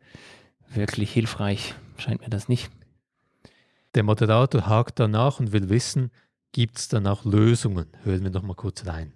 wirklich 0.74 1.12
hilfreich 1.12 1.76
scheint 1.98 2.22
mir 2.22 2.30
das 2.30 2.48
nicht. 2.48 2.72
Der 3.94 4.04
Moderator 4.04 4.68
hakt 4.68 5.00
danach 5.00 5.42
und 5.42 5.52
will 5.52 5.68
wissen, 5.70 6.12
gibt 6.54 6.78
es 6.78 6.88
dann 6.88 7.08
auch 7.08 7.26
Lösungen? 7.26 7.88
Hören 8.04 8.24
wir 8.24 8.32
noch 8.32 8.44
mal 8.44 8.56
kurz 8.56 8.86
rein. 8.86 9.12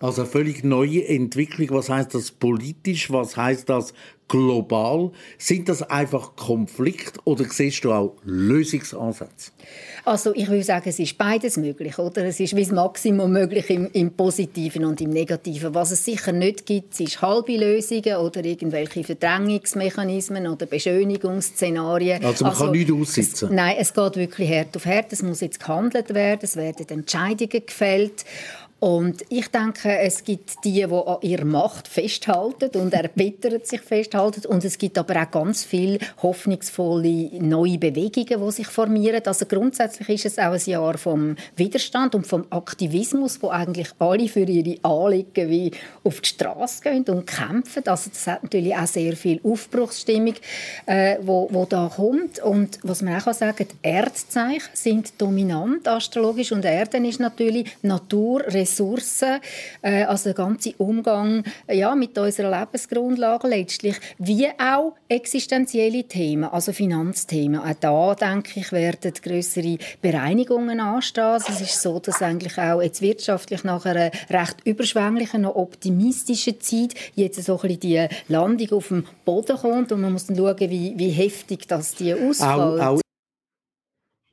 Also 0.00 0.22
eine 0.22 0.30
völlig 0.30 0.62
neue 0.62 1.08
Entwicklung. 1.08 1.70
Was 1.70 1.88
heißt 1.88 2.14
das 2.14 2.30
politisch? 2.30 3.10
Was 3.10 3.36
heißt 3.36 3.68
das 3.68 3.92
global? 4.28 5.10
Sind 5.38 5.68
das 5.68 5.82
einfach 5.82 6.36
Konflikt 6.36 7.18
oder 7.24 7.44
siehst 7.44 7.82
du 7.82 7.92
auch 7.92 8.14
Lösungsansätze? 8.24 9.50
Also 10.04 10.32
ich 10.34 10.48
würde 10.48 10.62
sagen, 10.62 10.88
es 10.88 11.00
ist 11.00 11.18
beides 11.18 11.56
möglich, 11.56 11.98
oder? 11.98 12.24
Es 12.24 12.38
ist 12.38 12.54
wie 12.54 12.62
das 12.62 12.70
Maximum 12.70 13.32
möglich 13.32 13.68
im, 13.70 13.90
im 13.92 14.12
Positiven 14.12 14.84
und 14.84 15.00
im 15.00 15.10
Negativen. 15.10 15.74
Was 15.74 15.90
es 15.90 16.04
sicher 16.04 16.30
nicht 16.30 16.64
gibt, 16.64 16.94
sind 16.94 17.20
halbe 17.20 17.56
Lösungen 17.56 18.16
oder 18.18 18.44
irgendwelche 18.44 19.02
Verdrängungsmechanismen 19.02 20.46
oder 20.46 20.66
Beschönigungsszenarien. 20.66 22.24
Also 22.24 22.44
man 22.44 22.52
also, 22.52 22.66
kann 22.66 22.72
nichts 22.72 22.92
aussitzen? 22.92 23.48
Es, 23.48 23.54
nein, 23.54 23.76
es 23.78 23.92
geht 23.92 24.16
wirklich 24.16 24.48
Herd 24.48 24.76
auf 24.76 24.84
Herd. 24.84 25.12
Es 25.12 25.22
muss 25.22 25.40
jetzt 25.40 25.58
gehandelt 25.58 26.14
werden, 26.14 26.40
es 26.42 26.54
werden 26.54 26.88
Entscheidungen 26.88 27.66
gefällt 27.66 28.24
und 28.80 29.24
ich 29.28 29.48
denke, 29.48 29.98
es 29.98 30.22
gibt 30.22 30.64
die, 30.64 30.74
die 30.74 30.84
an 30.84 31.16
ihrer 31.22 31.44
Macht 31.44 31.88
festhalten 31.88 32.70
und 32.78 32.94
erbittert 33.08 33.66
sich 33.66 33.80
festhalten. 33.80 34.46
Und 34.46 34.64
es 34.64 34.78
gibt 34.78 34.96
aber 34.98 35.20
auch 35.20 35.30
ganz 35.32 35.64
viele 35.64 35.98
hoffnungsvolle 36.22 37.30
neue 37.40 37.78
Bewegungen, 37.78 38.46
die 38.46 38.52
sich 38.52 38.68
formieren. 38.68 39.22
Also 39.26 39.46
grundsätzlich 39.46 40.08
ist 40.08 40.26
es 40.26 40.38
auch 40.38 40.52
ein 40.52 40.60
Jahr 40.64 40.96
vom 40.96 41.34
Widerstand 41.56 42.14
und 42.14 42.28
vom 42.28 42.44
Aktivismus, 42.50 43.42
wo 43.42 43.48
eigentlich 43.48 43.88
alle 43.98 44.28
für 44.28 44.44
ihre 44.44 44.78
Anliegen 44.84 45.50
wie 45.50 45.72
auf 46.04 46.20
die 46.20 46.28
Straße 46.28 46.82
gehen 46.82 47.04
und 47.08 47.26
kämpfen. 47.26 47.82
Also 47.86 48.10
das 48.10 48.26
hat 48.28 48.44
natürlich 48.44 48.76
auch 48.76 48.86
sehr 48.86 49.16
viel 49.16 49.40
Aufbruchsstimmung, 49.42 50.34
äh, 50.86 51.16
wo, 51.22 51.48
wo 51.50 51.64
da 51.64 51.90
kommt. 51.94 52.38
Und 52.38 52.78
was 52.84 53.02
man 53.02 53.20
auch 53.20 53.32
sagen 53.34 53.56
kann, 53.56 53.66
die 53.68 53.88
Erdzeichen 53.88 54.70
sind 54.72 55.20
dominant 55.20 55.88
astrologisch 55.88 56.52
und 56.52 56.64
Erden 56.64 57.04
ist 57.04 57.18
natürlich 57.18 57.76
Natur, 57.82 58.44
Ressourcen, 58.68 59.40
äh, 59.82 60.04
also 60.04 60.24
der 60.24 60.34
ganze 60.34 60.74
Umgang 60.78 61.42
ja, 61.70 61.94
mit 61.94 62.16
unserer 62.18 62.58
Lebensgrundlage 62.58 63.48
letztlich, 63.48 63.96
wie 64.18 64.46
auch 64.58 64.94
existenzielle 65.08 66.04
Themen, 66.04 66.44
also 66.44 66.72
Finanzthemen. 66.72 67.60
Auch 67.60 67.74
da, 67.80 68.14
denke 68.14 68.60
ich, 68.60 68.72
werden 68.72 69.12
größere 69.12 69.78
Bereinigungen 70.02 70.80
anstehen. 70.80 71.24
Also 71.24 71.52
es 71.52 71.60
ist 71.62 71.82
so, 71.82 71.98
dass 71.98 72.22
eigentlich 72.22 72.58
auch 72.58 72.82
jetzt 72.82 73.00
wirtschaftlich 73.00 73.64
nach 73.64 73.84
einer 73.86 74.10
recht 74.30 74.56
überschwänglichen, 74.64 75.42
noch 75.42 75.56
optimistischen 75.56 76.60
Zeit 76.60 76.94
jetzt 77.14 77.42
so 77.42 77.54
ein 77.54 77.68
bisschen 77.68 77.80
die 77.80 78.08
Landung 78.28 78.72
auf 78.72 78.88
dem 78.88 79.04
Boden 79.24 79.56
kommt 79.56 79.92
und 79.92 80.00
man 80.00 80.12
muss 80.12 80.26
dann 80.26 80.36
schauen, 80.36 80.58
wie, 80.58 80.94
wie 80.96 81.10
heftig 81.10 81.66
das 81.66 81.94
die 81.94 82.12
ausfällt. 82.12 82.50
Auch, 82.50 82.78
auch 82.78 83.00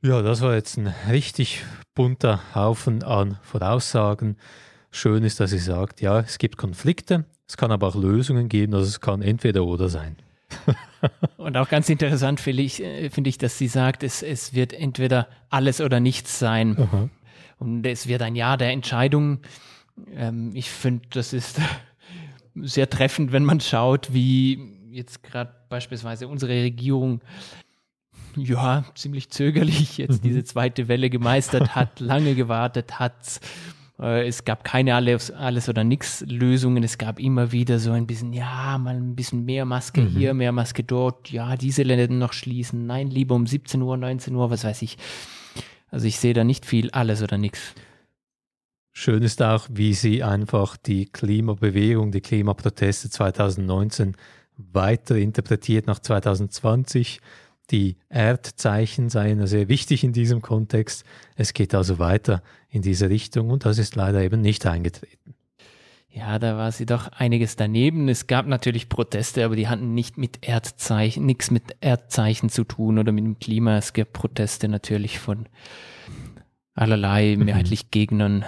ja, 0.06 0.22
das 0.22 0.40
war 0.40 0.54
jetzt 0.54 0.76
ein 0.76 0.94
richtig 1.10 1.64
bunter 1.94 2.40
Haufen 2.54 3.02
an 3.02 3.38
Voraussagen. 3.42 4.36
Schön 4.90 5.24
ist, 5.24 5.40
dass 5.40 5.50
sie 5.50 5.58
sagt, 5.58 6.00
ja, 6.00 6.20
es 6.20 6.38
gibt 6.38 6.56
Konflikte, 6.56 7.24
es 7.48 7.56
kann 7.56 7.72
aber 7.72 7.88
auch 7.88 7.96
Lösungen 7.96 8.48
geben, 8.48 8.74
also 8.74 8.86
es 8.86 9.00
kann 9.00 9.20
entweder 9.20 9.64
oder 9.64 9.88
sein. 9.88 10.16
Und 11.36 11.56
auch 11.56 11.68
ganz 11.68 11.88
interessant 11.88 12.38
finde 12.38 12.62
ich, 12.62 12.82
äh, 12.82 13.10
find 13.10 13.26
ich, 13.26 13.36
dass 13.36 13.58
sie 13.58 13.66
sagt, 13.66 14.04
es, 14.04 14.22
es 14.22 14.54
wird 14.54 14.72
entweder 14.72 15.28
alles 15.50 15.80
oder 15.80 15.98
nichts 15.98 16.38
sein. 16.38 16.78
Aha. 16.78 17.08
Und 17.58 17.84
es 17.84 18.06
wird 18.06 18.22
ein 18.22 18.36
Jahr 18.36 18.56
der 18.56 18.70
Entscheidung. 18.70 19.40
Ähm, 20.14 20.52
ich 20.54 20.70
finde, 20.70 21.08
das 21.10 21.32
ist 21.32 21.60
sehr 22.54 22.88
treffend, 22.88 23.32
wenn 23.32 23.44
man 23.44 23.60
schaut, 23.60 24.12
wie 24.14 24.76
jetzt 24.90 25.24
gerade 25.24 25.52
beispielsweise 25.68 26.28
unsere 26.28 26.52
Regierung 26.52 27.20
ja, 28.36 28.84
ziemlich 28.94 29.30
zögerlich 29.30 29.98
jetzt 29.98 30.22
mhm. 30.22 30.28
diese 30.28 30.44
zweite 30.44 30.88
Welle 30.88 31.10
gemeistert 31.10 31.74
hat, 31.74 32.00
lange 32.00 32.34
gewartet 32.34 32.98
hat. 32.98 33.40
Äh, 33.98 34.26
es 34.26 34.44
gab 34.44 34.64
keine 34.64 34.94
alles, 34.94 35.30
alles 35.30 35.68
oder 35.68 35.84
nix 35.84 36.24
Lösungen. 36.26 36.82
Es 36.82 36.98
gab 36.98 37.18
immer 37.18 37.52
wieder 37.52 37.78
so 37.78 37.92
ein 37.92 38.06
bisschen, 38.06 38.32
ja, 38.32 38.78
mal 38.78 38.96
ein 38.96 39.16
bisschen 39.16 39.44
mehr 39.44 39.64
Maske 39.64 40.02
mhm. 40.02 40.08
hier, 40.08 40.34
mehr 40.34 40.52
Maske 40.52 40.84
dort. 40.84 41.30
Ja, 41.30 41.56
diese 41.56 41.82
Läden 41.82 42.18
noch 42.18 42.32
schließen. 42.32 42.86
Nein, 42.86 43.10
lieber 43.10 43.34
um 43.34 43.46
17 43.46 43.80
Uhr, 43.82 43.96
19 43.96 44.34
Uhr, 44.34 44.50
was 44.50 44.64
weiß 44.64 44.82
ich. 44.82 44.98
Also 45.90 46.06
ich 46.06 46.18
sehe 46.18 46.34
da 46.34 46.44
nicht 46.44 46.66
viel 46.66 46.90
alles 46.90 47.22
oder 47.22 47.38
nichts. 47.38 47.74
Schön 48.92 49.22
ist 49.22 49.42
auch, 49.42 49.68
wie 49.70 49.92
sie 49.92 50.22
einfach 50.22 50.76
die 50.78 51.04
Klimabewegung, 51.04 52.12
die 52.12 52.22
Klimaproteste 52.22 53.10
2019 53.10 54.16
weiter 54.56 55.16
interpretiert 55.16 55.86
nach 55.86 55.98
2020 55.98 57.20
die 57.70 57.96
Erdzeichen 58.08 59.08
seien 59.08 59.44
sehr 59.46 59.68
wichtig 59.68 60.04
in 60.04 60.12
diesem 60.12 60.42
Kontext. 60.42 61.04
Es 61.34 61.52
geht 61.52 61.74
also 61.74 61.98
weiter 61.98 62.42
in 62.68 62.82
diese 62.82 63.10
Richtung 63.10 63.50
und 63.50 63.64
das 63.64 63.78
ist 63.78 63.96
leider 63.96 64.22
eben 64.22 64.40
nicht 64.40 64.66
eingetreten. 64.66 65.36
Ja, 66.16 66.38
da 66.38 66.56
war 66.56 66.72
sie 66.72 66.86
doch 66.86 67.08
einiges 67.08 67.56
daneben. 67.56 68.08
Es 68.08 68.26
gab 68.26 68.46
natürlich 68.46 68.88
Proteste, 68.88 69.44
aber 69.44 69.54
die 69.54 69.68
hatten 69.68 69.92
nicht 69.92 70.16
mit 70.16 70.48
Erdzeichen, 70.48 71.26
nichts 71.26 71.50
mit 71.50 71.76
Erdzeichen 71.80 72.48
zu 72.48 72.64
tun 72.64 72.98
oder 72.98 73.12
mit 73.12 73.24
dem 73.24 73.38
Klima. 73.38 73.76
Es 73.76 73.92
gab 73.92 74.14
Proteste 74.14 74.68
natürlich 74.68 75.18
von 75.18 75.46
allerlei 76.74 77.36
mhm. 77.36 77.44
mehrheitlich 77.44 77.90
Gegnern 77.90 78.46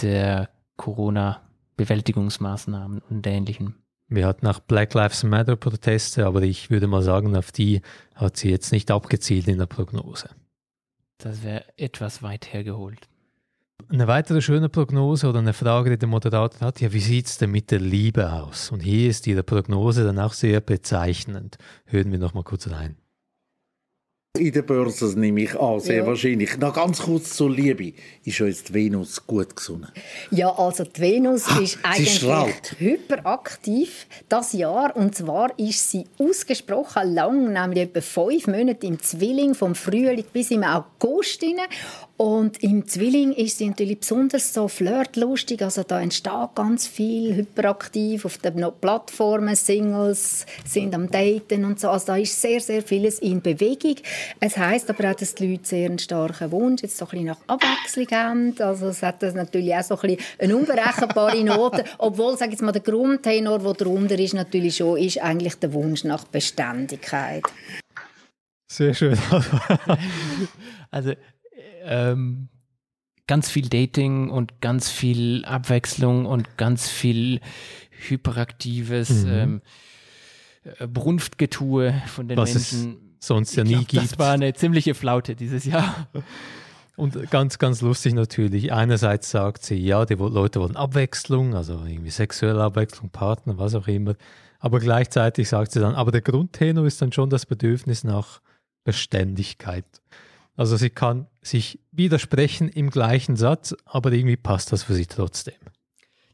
der 0.00 0.50
Corona-Bewältigungsmaßnahmen 0.76 3.02
und 3.10 3.26
ähnlichem. 3.26 3.74
Wir 4.10 4.26
hatten 4.26 4.46
auch 4.48 4.58
Black 4.58 4.92
Lives 4.94 5.22
Matter 5.22 5.54
Proteste, 5.54 6.26
aber 6.26 6.42
ich 6.42 6.68
würde 6.68 6.88
mal 6.88 7.00
sagen, 7.00 7.36
auf 7.36 7.52
die 7.52 7.80
hat 8.16 8.36
sie 8.36 8.50
jetzt 8.50 8.72
nicht 8.72 8.90
abgezielt 8.90 9.46
in 9.46 9.58
der 9.58 9.66
Prognose. 9.66 10.28
Das 11.18 11.44
wäre 11.44 11.64
etwas 11.76 12.20
weit 12.20 12.52
hergeholt. 12.52 13.08
Eine 13.88 14.08
weitere 14.08 14.42
schöne 14.42 14.68
Prognose 14.68 15.28
oder 15.28 15.38
eine 15.38 15.52
Frage, 15.52 15.90
die 15.90 15.98
der 15.98 16.08
Moderator 16.08 16.60
hat, 16.60 16.80
ja, 16.80 16.92
wie 16.92 17.00
sieht 17.00 17.26
es 17.26 17.38
denn 17.38 17.52
mit 17.52 17.70
der 17.70 17.80
Liebe 17.80 18.32
aus? 18.32 18.70
Und 18.72 18.80
hier 18.80 19.08
ist 19.08 19.26
Ihre 19.28 19.44
Prognose 19.44 20.04
dann 20.04 20.18
auch 20.18 20.32
sehr 20.32 20.60
bezeichnend. 20.60 21.56
Hören 21.86 22.10
wir 22.10 22.18
noch 22.18 22.34
mal 22.34 22.44
kurz 22.44 22.68
rein. 22.68 22.96
In 24.38 24.52
der 24.52 24.62
Börse 24.62 25.18
nehme 25.18 25.40
ich 25.40 25.58
an, 25.58 25.80
sehr 25.80 25.96
ja. 25.96 26.06
wahrscheinlich. 26.06 26.56
Noch 26.56 26.72
ganz 26.72 27.00
kurz 27.02 27.34
zur 27.34 27.50
Liebe. 27.50 27.94
Ist 28.24 28.40
uns 28.40 28.62
die 28.62 28.74
Venus 28.74 29.26
gut 29.26 29.56
gesonnen? 29.56 29.88
Ja, 30.30 30.56
also 30.56 30.84
die 30.84 31.00
Venus 31.00 31.50
ha, 31.50 31.58
ist 31.60 31.80
eigentlich 31.82 32.22
hyperaktiv 32.78 34.06
das 34.28 34.52
Jahr. 34.52 34.94
Und 34.94 35.16
zwar 35.16 35.58
ist 35.58 35.90
sie 35.90 36.04
ausgesprochen 36.16 37.12
lang, 37.12 37.52
nämlich 37.52 37.82
etwa 37.82 38.00
fünf 38.00 38.46
Monate 38.46 38.86
im 38.86 39.00
Zwilling, 39.00 39.56
vom 39.56 39.74
Frühling 39.74 40.24
bis 40.32 40.52
im 40.52 40.62
August. 40.62 41.42
Rein. 41.42 41.66
Und 42.20 42.62
im 42.62 42.86
Zwilling 42.86 43.32
ist 43.32 43.56
sie 43.56 43.66
natürlich 43.70 44.00
besonders 44.00 44.52
so 44.52 44.68
flirtlustig, 44.68 45.62
also 45.62 45.84
da 45.84 46.02
entsteht 46.02 46.54
ganz 46.54 46.86
viel 46.86 47.34
hyperaktiv 47.34 48.26
auf 48.26 48.36
den 48.36 48.62
Plattformen, 48.78 49.56
Singles 49.56 50.44
sind 50.66 50.94
am 50.94 51.10
Daten 51.10 51.64
und 51.64 51.80
so. 51.80 51.88
Also 51.88 52.08
da 52.08 52.16
ist 52.16 52.38
sehr, 52.38 52.60
sehr 52.60 52.82
vieles 52.82 53.20
in 53.20 53.40
Bewegung. 53.40 53.96
Es 54.38 54.58
heißt 54.58 54.90
aber 54.90 55.10
auch, 55.10 55.14
dass 55.14 55.34
die 55.34 55.50
Leute 55.50 55.66
sehr 55.66 55.88
einen 55.88 55.98
starken 55.98 56.52
Wunsch 56.52 56.82
jetzt 56.82 56.98
so 56.98 57.06
ein 57.06 57.10
bisschen 57.10 57.26
nach 57.28 57.38
Abwechslung 57.46 58.08
haben. 58.12 58.54
Also 58.58 58.88
es 58.88 59.02
hat 59.02 59.22
das 59.22 59.32
natürlich 59.32 59.74
auch 59.74 59.82
so 59.82 59.94
ein 59.94 60.00
bisschen 60.02 60.18
eine 60.40 60.56
unberechenbare 60.56 61.42
Note, 61.42 61.84
obwohl, 61.96 62.36
sage 62.36 62.50
jetzt 62.50 62.60
mal, 62.60 62.72
der 62.72 62.82
Grundtenor, 62.82 63.60
der 63.60 63.72
darunter 63.72 64.18
ist, 64.18 64.34
natürlich 64.34 64.76
schon, 64.76 64.98
ist 64.98 65.22
eigentlich 65.22 65.54
der 65.54 65.72
Wunsch 65.72 66.04
nach 66.04 66.24
Beständigkeit. 66.24 67.44
Sehr 68.70 68.92
schön. 68.92 69.16
also 70.90 71.14
ähm, 71.84 72.48
ganz 73.26 73.50
viel 73.50 73.68
Dating 73.68 74.30
und 74.30 74.60
ganz 74.60 74.90
viel 74.90 75.44
Abwechslung 75.44 76.26
und 76.26 76.56
ganz 76.56 76.88
viel 76.88 77.40
hyperaktives 78.08 79.24
mhm. 79.24 79.30
ähm, 79.30 79.62
äh, 80.64 80.86
Brunftgetue 80.86 81.94
von 82.06 82.28
den 82.28 82.36
Was 82.36 82.54
Menschen. 82.54 82.96
Es 83.20 83.26
sonst 83.26 83.54
ja 83.54 83.64
nie 83.64 83.74
glaub, 83.74 83.88
gibt. 83.88 84.02
Das 84.02 84.18
war 84.18 84.32
eine 84.32 84.52
ziemliche 84.54 84.94
Flaute 84.94 85.36
dieses 85.36 85.64
Jahr. 85.64 86.08
Und 86.96 87.30
ganz, 87.30 87.58
ganz 87.58 87.80
lustig 87.80 88.12
natürlich. 88.12 88.72
Einerseits 88.72 89.30
sagt 89.30 89.64
sie, 89.64 89.76
ja, 89.76 90.04
die 90.04 90.14
Leute 90.14 90.60
wollen 90.60 90.76
Abwechslung, 90.76 91.54
also 91.54 91.82
irgendwie 91.86 92.10
sexuelle 92.10 92.62
Abwechslung, 92.62 93.08
Partner, 93.08 93.56
was 93.56 93.74
auch 93.74 93.88
immer. 93.88 94.16
Aber 94.58 94.80
gleichzeitig 94.80 95.48
sagt 95.48 95.72
sie 95.72 95.80
dann, 95.80 95.94
aber 95.94 96.12
der 96.12 96.20
Grundtenor 96.20 96.84
ist 96.84 97.00
dann 97.00 97.10
schon 97.10 97.30
das 97.30 97.46
Bedürfnis 97.46 98.04
nach 98.04 98.42
Beständigkeit. 98.84 99.86
Also 100.60 100.76
sie 100.76 100.90
kann 100.90 101.26
sich 101.40 101.80
widersprechen 101.90 102.68
im 102.68 102.90
gleichen 102.90 103.34
Satz, 103.34 103.74
aber 103.86 104.12
irgendwie 104.12 104.36
passt 104.36 104.72
das 104.72 104.82
für 104.82 104.92
sie 104.92 105.06
trotzdem. 105.06 105.54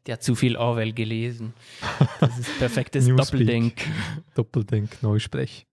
Der 0.05 0.15
hat 0.15 0.25
zu 0.25 0.35
viel 0.35 0.57
Orwell 0.57 0.93
gelesen. 0.93 1.55
Das 2.19 2.37
ist 2.37 2.59
perfektes 2.59 3.07
Doppeldenk. 3.07 3.87
Doppeldenk, 4.35 5.01
Neusprech. 5.01 5.69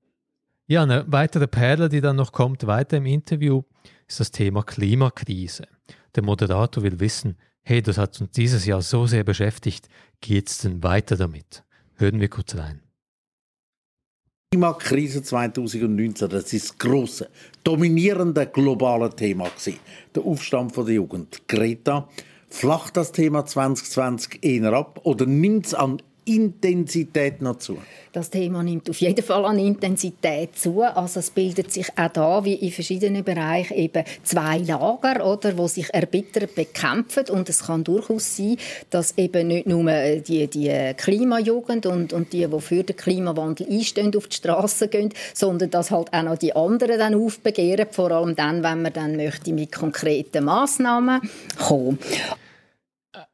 Ja, 0.67 0.83
eine 0.83 1.03
weitere 1.07 1.47
Perle, 1.47 1.89
die 1.89 1.99
dann 1.99 2.15
noch 2.15 2.31
kommt, 2.31 2.67
weiter 2.67 2.97
im 2.97 3.07
Interview, 3.07 3.63
ist 4.07 4.19
das 4.19 4.29
Thema 4.29 4.61
Klimakrise. 4.61 5.67
Der 6.13 6.21
Moderator 6.21 6.83
will 6.83 6.99
wissen, 6.99 7.39
hey, 7.63 7.81
das 7.81 7.97
hat 7.97 8.21
uns 8.21 8.29
dieses 8.33 8.67
Jahr 8.67 8.83
so 8.83 9.07
sehr 9.07 9.23
beschäftigt, 9.23 9.89
geht's 10.21 10.59
denn 10.59 10.83
weiter 10.83 11.17
damit? 11.17 11.63
Hören 11.95 12.19
wir 12.19 12.29
kurz 12.29 12.55
rein. 12.55 12.82
Klimakrise 14.53 15.23
2019, 15.23 16.29
das 16.29 16.53
ist 16.53 16.69
das 16.69 16.77
grosse, 16.77 17.27
dominierende 17.63 18.45
globale 18.45 19.09
Thema 19.09 19.45
gewesen. 19.45 19.79
Der 20.13 20.23
Aufstand 20.23 20.75
von 20.75 20.85
der 20.85 20.93
Jugend. 20.93 21.41
Greta, 21.47 22.07
flacht 22.49 22.95
das 22.95 23.11
Thema 23.11 23.47
2020 23.47 24.43
eher 24.43 24.71
ab 24.73 24.99
oder 25.05 25.25
nimmt 25.25 25.65
es 25.65 25.73
an 25.73 26.03
Intensität 26.25 27.41
noch 27.41 27.57
zu? 27.57 27.77
Das 28.11 28.29
Thema 28.29 28.61
nimmt 28.61 28.89
auf 28.89 29.01
jeden 29.01 29.23
Fall 29.23 29.43
an 29.45 29.57
Intensität 29.57 30.55
zu. 30.55 30.83
Also 30.83 31.19
es 31.19 31.31
bildet 31.31 31.71
sich 31.71 31.87
auch 31.97 32.09
da, 32.09 32.45
wie 32.45 32.53
in 32.53 32.71
verschiedenen 32.71 33.23
Bereichen, 33.23 33.75
eben 33.75 34.03
zwei 34.23 34.59
Lager, 34.59 35.25
oder, 35.25 35.57
wo 35.57 35.67
sich 35.67 35.91
erbittert 35.93 36.53
bekämpfen. 36.53 37.25
Und 37.29 37.49
es 37.49 37.65
kann 37.65 37.83
durchaus 37.83 38.37
sein, 38.37 38.57
dass 38.89 39.17
eben 39.17 39.47
nicht 39.47 39.67
nur 39.67 39.83
die, 39.91 40.47
die 40.47 40.93
Klimajugend 40.95 41.85
und, 41.87 42.13
und 42.13 42.33
die, 42.33 42.47
die 42.47 42.61
für 42.61 42.83
den 42.83 42.95
Klimawandel 42.95 43.67
einstehen, 43.67 44.15
auf 44.15 44.27
die 44.27 44.35
Straße 44.35 44.89
gehen, 44.89 45.13
sondern 45.33 45.71
dass 45.71 45.91
halt 45.91 46.13
auch 46.13 46.23
noch 46.23 46.37
die 46.37 46.55
anderen 46.55 46.99
dann 46.99 47.15
aufbegehren, 47.15 47.87
vor 47.89 48.11
allem 48.11 48.35
dann, 48.35 48.63
wenn 48.63 48.81
man 48.81 48.93
dann 48.93 49.15
möchte 49.15 49.53
mit 49.53 49.71
konkreten 49.71 50.45
Massnahmen 50.45 51.21
kommen. 51.57 51.97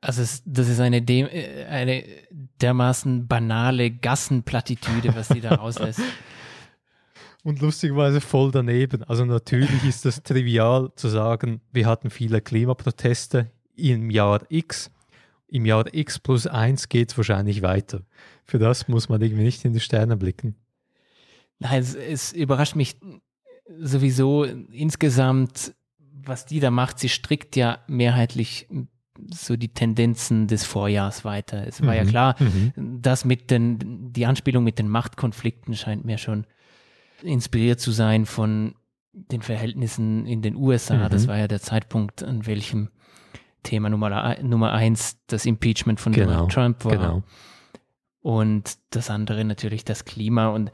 Also 0.01 0.21
es, 0.21 0.43
das 0.45 0.67
ist 0.67 0.79
eine, 0.79 1.01
De 1.01 1.65
eine 1.65 2.03
dermaßen 2.61 3.27
banale 3.27 3.91
Gassenplattitüde, 3.91 5.15
was 5.15 5.29
sie 5.29 5.41
da 5.41 5.55
rauslässt. 5.55 6.01
Und 7.43 7.61
lustigerweise 7.61 8.19
voll 8.19 8.51
daneben. 8.51 9.03
Also 9.03 9.23
natürlich 9.23 9.83
ist 9.85 10.03
das 10.03 10.21
trivial 10.23 10.91
zu 10.95 11.07
sagen, 11.07 11.61
wir 11.71 11.85
hatten 11.87 12.09
viele 12.09 12.41
Klimaproteste 12.41 13.49
im 13.75 14.09
Jahr 14.09 14.41
X. 14.49 14.91
Im 15.47 15.65
Jahr 15.65 15.85
X 15.93 16.19
plus 16.19 16.45
1 16.45 16.89
geht 16.89 17.11
es 17.11 17.17
wahrscheinlich 17.17 17.61
weiter. 17.61 18.01
Für 18.43 18.59
das 18.59 18.87
muss 18.87 19.07
man 19.07 19.21
irgendwie 19.21 19.43
nicht 19.43 19.63
in 19.63 19.73
die 19.73 19.79
Sterne 19.79 20.17
blicken. 20.17 20.55
Nein, 21.59 21.81
es, 21.81 21.95
es 21.95 22.33
überrascht 22.33 22.75
mich 22.75 22.97
sowieso 23.79 24.43
insgesamt, 24.43 25.73
was 25.97 26.45
die 26.45 26.59
da 26.59 26.71
macht. 26.71 26.99
Sie 26.99 27.09
strickt 27.09 27.55
ja 27.55 27.79
mehrheitlich 27.87 28.67
so 29.33 29.55
die 29.55 29.69
Tendenzen 29.69 30.47
des 30.47 30.65
Vorjahrs 30.65 31.25
weiter. 31.25 31.65
Es 31.67 31.81
war 31.81 31.91
mhm. 31.91 31.97
ja 31.97 32.05
klar, 32.05 32.35
mhm. 32.39 33.01
dass 33.01 33.25
mit 33.25 33.51
den, 33.51 34.11
die 34.11 34.25
Anspielung 34.25 34.63
mit 34.63 34.79
den 34.79 34.87
Machtkonflikten 34.87 35.75
scheint 35.75 36.05
mir 36.05 36.17
schon 36.17 36.45
inspiriert 37.21 37.79
zu 37.79 37.91
sein 37.91 38.25
von 38.25 38.75
den 39.13 39.41
Verhältnissen 39.41 40.25
in 40.25 40.41
den 40.41 40.55
USA. 40.55 41.05
Mhm. 41.05 41.09
Das 41.09 41.27
war 41.27 41.37
ja 41.37 41.47
der 41.47 41.61
Zeitpunkt, 41.61 42.23
an 42.23 42.45
welchem 42.45 42.89
Thema 43.63 43.89
Nummer, 43.89 44.37
Nummer 44.41 44.73
eins 44.73 45.17
das 45.27 45.45
Impeachment 45.45 45.99
von 45.99 46.13
genau. 46.13 46.31
Donald 46.31 46.51
Trump 46.51 46.85
war. 46.85 46.91
Genau. 46.91 47.23
Und 48.21 48.77
das 48.91 49.09
andere 49.09 49.43
natürlich 49.45 49.85
das 49.85 50.05
Klima 50.05 50.49
und 50.49 50.71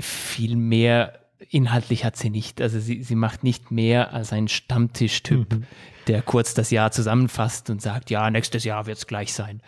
viel 0.00 0.56
mehr 0.56 1.27
inhaltlich 1.50 2.04
hat 2.04 2.16
sie 2.16 2.30
nicht. 2.30 2.60
Also 2.60 2.80
sie, 2.80 3.02
sie 3.02 3.14
macht 3.14 3.44
nicht 3.44 3.70
mehr 3.70 4.12
als 4.12 4.32
ein 4.32 4.48
Stammtischtyp, 4.48 5.52
mhm 5.52 5.66
der 6.08 6.22
kurz 6.22 6.54
das 6.54 6.70
Jahr 6.70 6.90
zusammenfasst 6.90 7.70
und 7.70 7.82
sagt, 7.82 8.10
ja, 8.10 8.30
nächstes 8.30 8.64
Jahr 8.64 8.86
wird 8.86 8.98
es 8.98 9.06
gleich 9.06 9.32
sein. 9.32 9.62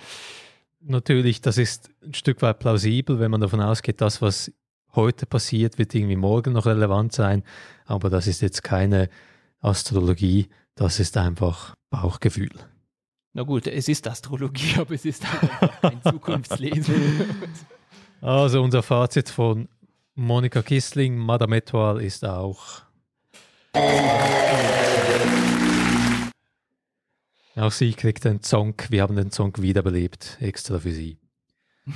Natürlich, 0.80 1.42
das 1.42 1.59
ist 1.59 1.90
ein 2.02 2.14
Stück 2.14 2.42
weit 2.42 2.59
plausibel, 2.59 3.20
wenn 3.20 3.30
man 3.30 3.40
davon 3.40 3.61
ausgeht, 3.61 4.00
das, 4.00 4.22
was 4.22 4.50
heute 4.94 5.26
passiert, 5.26 5.78
wird 5.78 5.94
irgendwie 5.94 6.16
morgen 6.16 6.54
noch 6.54 6.66
relevant 6.66 7.12
sein. 7.12 7.44
Aber 7.85 8.09
das 8.09 8.26
ist 8.26 8.40
jetzt 8.40 8.62
keine 8.62 9.11
Astrologie, 9.61 10.48
das 10.74 10.98
ist 10.98 11.16
einfach 11.16 11.74
Bauchgefühl. 11.90 12.52
Na 13.35 13.42
gut, 13.42 13.66
es 13.66 13.88
ist 13.88 14.09
Astrologie, 14.09 14.74
aber 14.78 14.94
es 14.94 15.04
ist 15.04 15.24
einfach 15.24 15.80
kein 15.80 16.02
Zukunftslesen. 16.02 16.94
Also 18.22 18.61
unser 18.61 18.83
Fazit 18.83 19.30
von 19.30 19.66
Monika 20.20 20.61
Kissling, 20.61 21.16
Madame 21.16 21.56
Etoile 21.56 22.02
ist 22.02 22.26
auch. 22.26 22.83
Auch 27.56 27.72
sie 27.72 27.94
kriegt 27.94 28.26
einen 28.26 28.42
Song. 28.42 28.74
Wir 28.90 29.00
haben 29.00 29.16
den 29.16 29.30
Song 29.30 29.56
wiederbelebt, 29.56 30.37
extra 30.42 30.78
für 30.78 30.92
sie. 30.92 31.16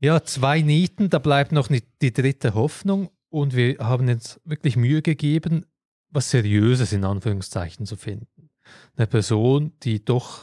ja, 0.00 0.24
zwei 0.24 0.60
Nieten, 0.60 1.08
da 1.08 1.20
bleibt 1.20 1.52
noch 1.52 1.68
die 1.68 2.12
dritte 2.12 2.54
Hoffnung 2.54 3.10
und 3.28 3.54
wir 3.54 3.78
haben 3.78 4.08
uns 4.08 4.40
wirklich 4.44 4.76
Mühe 4.76 5.00
gegeben, 5.00 5.64
was 6.10 6.30
Seriöses 6.30 6.92
in 6.92 7.04
Anführungszeichen 7.04 7.86
zu 7.86 7.94
finden. 7.94 8.50
Eine 8.96 9.06
Person, 9.06 9.70
die 9.84 10.04
doch 10.04 10.40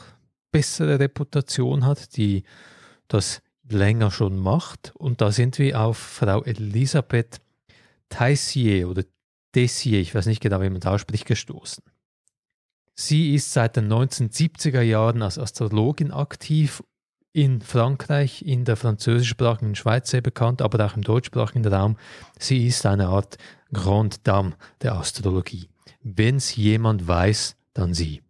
bessere 0.53 1.01
Reputation 1.01 1.85
hat, 1.85 2.15
die 2.15 2.43
das 3.09 3.41
länger 3.71 4.11
schon 4.11 4.37
macht. 4.37 4.93
Und 4.95 5.21
da 5.21 5.31
sind 5.31 5.57
wir 5.59 5.79
auf 5.79 5.97
Frau 5.97 6.43
Elisabeth 6.43 7.41
Teissier 8.09 8.89
oder 8.89 9.03
Tessier, 9.51 9.99
ich 9.99 10.13
weiß 10.13 10.27
nicht 10.27 10.41
genau, 10.41 10.61
wie 10.61 10.69
man 10.69 10.79
das 10.79 10.91
ausspricht, 10.93 11.25
gestoßen. 11.25 11.83
Sie 12.93 13.33
ist 13.33 13.53
seit 13.53 13.77
den 13.77 13.91
1970er 13.91 14.81
Jahren 14.81 15.21
als 15.21 15.39
Astrologin 15.39 16.11
aktiv 16.11 16.83
in 17.31 17.61
Frankreich, 17.61 18.41
in 18.41 18.65
der 18.65 18.75
französischsprachigen 18.75 19.75
Schweiz 19.75 20.09
sehr 20.09 20.21
bekannt, 20.21 20.61
aber 20.61 20.85
auch 20.85 20.95
im 20.95 21.03
deutschsprachigen 21.03 21.65
Raum. 21.65 21.97
Sie 22.37 22.67
ist 22.67 22.85
eine 22.85 23.07
Art 23.07 23.37
Grande 23.71 24.17
Dame 24.23 24.55
der 24.81 24.95
Astrologie. 24.95 25.69
Wenn 26.01 26.37
es 26.37 26.55
jemand 26.55 27.07
weiß, 27.07 27.55
dann 27.73 27.93
sie. 27.93 28.21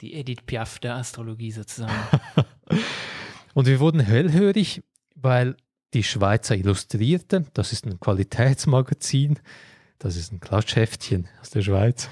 Die 0.00 0.14
Edith 0.14 0.42
Piaf 0.46 0.78
der 0.78 0.96
Astrologie 0.96 1.52
sozusagen. 1.52 1.92
Und 3.54 3.66
wir 3.66 3.80
wurden 3.80 4.00
hellhörig, 4.00 4.82
weil 5.14 5.56
die 5.94 6.04
Schweizer 6.04 6.56
Illustrierte, 6.56 7.44
das 7.54 7.72
ist 7.72 7.86
ein 7.86 7.98
Qualitätsmagazin, 7.98 9.38
das 9.98 10.16
ist 10.16 10.32
ein 10.32 10.40
Klatschheftchen 10.40 11.28
aus 11.40 11.50
der 11.50 11.62
Schweiz, 11.62 12.08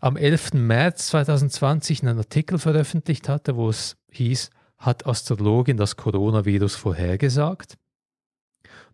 am 0.00 0.16
11. 0.16 0.52
März 0.54 1.06
2020 1.08 2.02
einen 2.02 2.18
Artikel 2.18 2.58
veröffentlicht 2.58 3.28
hatte, 3.28 3.56
wo 3.56 3.70
es 3.70 3.96
hieß, 4.12 4.50
hat 4.76 5.06
Astrologin 5.06 5.78
das 5.78 5.96
Coronavirus 5.96 6.76
vorhergesagt? 6.76 7.78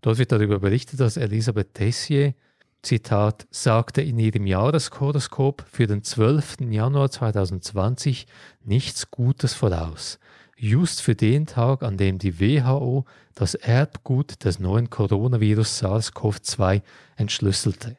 Dort 0.03 0.19
wird 0.19 0.31
darüber 0.31 0.61
berichtet, 0.61 1.01
dass 1.01 1.17
Elisabeth 1.17 1.75
Tessier, 1.75 2.35
Zitat, 2.83 3.47
sagte 3.51 4.01
in 4.01 4.19
ihrem 4.19 4.47
Jahreshoroskop 4.47 5.65
für 5.71 5.87
den 5.87 6.03
12. 6.05 6.59
Januar 6.71 7.11
2020 7.11 8.27
nichts 8.65 9.11
Gutes 9.11 9.53
voraus. 9.53 10.19
Just 10.63 11.01
für 11.01 11.15
den 11.15 11.47
Tag, 11.47 11.83
an 11.83 11.97
dem 11.97 12.19
die 12.19 12.39
WHO 12.39 13.07
das 13.35 13.55
Erbgut 13.55 14.45
des 14.45 14.59
neuen 14.59 14.91
Coronavirus 14.91 15.83
SARS-CoV-2 15.83 16.83
entschlüsselte 17.17 17.97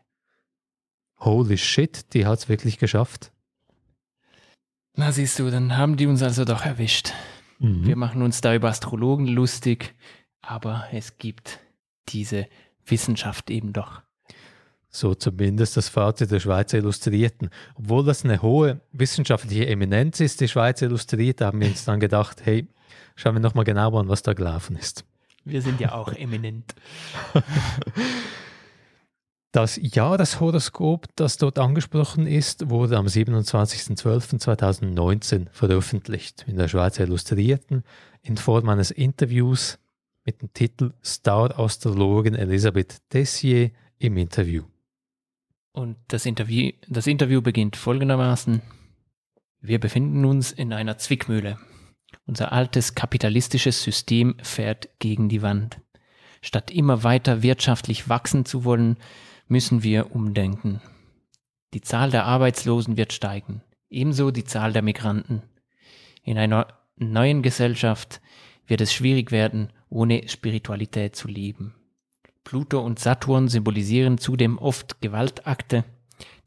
holy 1.22 1.58
shit, 1.58 2.14
die 2.14 2.26
hat 2.26 2.40
es 2.40 2.50
wirklich 2.50 2.78
geschafft. 2.78 3.32
Na 4.96 5.12
siehst 5.12 5.40
du, 5.40 5.50
dann 5.50 5.78
haben 5.78 5.96
die 5.96 6.08
uns 6.08 6.22
also 6.22 6.44
doch 6.44 6.66
erwischt. 6.66 7.14
Mhm. 7.60 7.86
Wir 7.86 7.96
machen 7.96 8.22
uns 8.22 8.42
da 8.42 8.54
über 8.54 8.70
Astrologen 8.70 9.28
lustig, 9.28 9.96
aber 10.42 10.88
es 10.92 11.18
gibt 11.18 11.60
diese 12.10 12.48
Wissenschaft 12.86 13.50
eben 13.50 13.72
doch. 13.72 14.02
So 14.92 15.16
zumindest 15.16 15.78
das 15.78 15.88
Fazit 15.88 16.32
der 16.32 16.42
Schweizer 16.42 16.78
Illustrierten. 16.78 17.50
Obwohl 17.76 18.04
das 18.04 18.26
eine 18.26 18.42
hohe 18.42 18.82
wissenschaftliche 18.92 19.68
Eminenz 19.68 20.20
ist, 20.20 20.42
die 20.42 20.50
Schweizer 20.50 20.88
Illustrierte, 20.88 21.46
haben 21.46 21.62
wir 21.62 21.70
uns 21.70 21.86
dann 21.86 22.02
gedacht, 22.02 22.42
hey, 22.44 22.68
schauen 23.16 23.36
wir 23.36 23.40
nochmal 23.40 23.64
genau 23.64 23.98
an, 23.98 24.10
was 24.10 24.22
da 24.22 24.34
gelaufen 24.34 24.76
ist. 24.76 25.06
Wir 25.46 25.62
sind 25.62 25.80
ja 25.80 25.94
auch 25.94 26.12
eminent. 26.14 26.76
Das 29.54 29.78
Jahreshoroskop, 29.82 31.08
das 31.18 31.36
dort 31.36 31.60
angesprochen 31.60 32.26
ist, 32.26 32.70
wurde 32.70 32.96
am 32.96 33.08
27.12.2019 33.08 35.48
veröffentlicht 35.52 36.46
in 36.48 36.56
der 36.56 36.70
Schweizer 36.70 37.04
Illustrierten 37.04 37.84
in 38.22 38.38
Form 38.38 38.70
eines 38.70 38.92
Interviews 38.92 39.78
mit 40.24 40.42
dem 40.42 40.54
Titel 40.54 40.94
Star-Astrologin 41.04 42.36
Elisabeth 42.36 43.00
Tessier 43.10 43.72
im 43.98 44.16
Interview. 44.16 44.64
Und 45.74 45.98
das 46.10 46.26
Interview, 46.26 46.72
das 46.88 47.08
Interview 47.08 47.42
beginnt 47.42 47.76
folgendermaßen. 47.76 48.62
Wir 49.62 49.80
befinden 49.80 50.26
uns 50.26 50.52
in 50.52 50.74
einer 50.74 50.98
Zwickmühle. 50.98 51.58
Unser 52.26 52.52
altes 52.52 52.96
kapitalistisches 52.96 53.82
System 53.84 54.36
fährt 54.42 54.90
gegen 55.00 55.30
die 55.30 55.42
Wand. 55.42 55.80
Statt 56.42 56.72
immer 56.72 57.04
weiter 57.04 57.44
wirtschaftlich 57.44 58.10
wachsen 58.10 58.46
zu 58.46 58.64
wollen, 58.66 58.98
müssen 59.48 59.84
wir 59.84 60.16
umdenken. 60.16 60.82
Die 61.74 61.82
Zahl 61.82 62.12
der 62.12 62.26
Arbeitslosen 62.26 62.98
wird 62.98 63.14
steigen, 63.14 63.62
ebenso 63.90 64.32
die 64.32 64.44
Zahl 64.44 64.74
der 64.74 64.82
Migranten. 64.82 65.44
In 66.24 66.38
einer 66.38 66.68
neuen 66.98 67.42
Gesellschaft 67.44 68.22
wird 68.66 68.82
es 68.82 68.94
schwierig 68.94 69.32
werden, 69.32 69.72
ohne 69.90 70.28
Spiritualität 70.28 71.16
zu 71.16 71.28
leben. 71.28 71.76
Pluto 72.44 72.80
und 72.82 73.00
Saturn 73.00 73.48
symbolisieren 73.48 74.18
zudem 74.18 74.58
oft 74.58 75.02
Gewaltakte, 75.02 75.84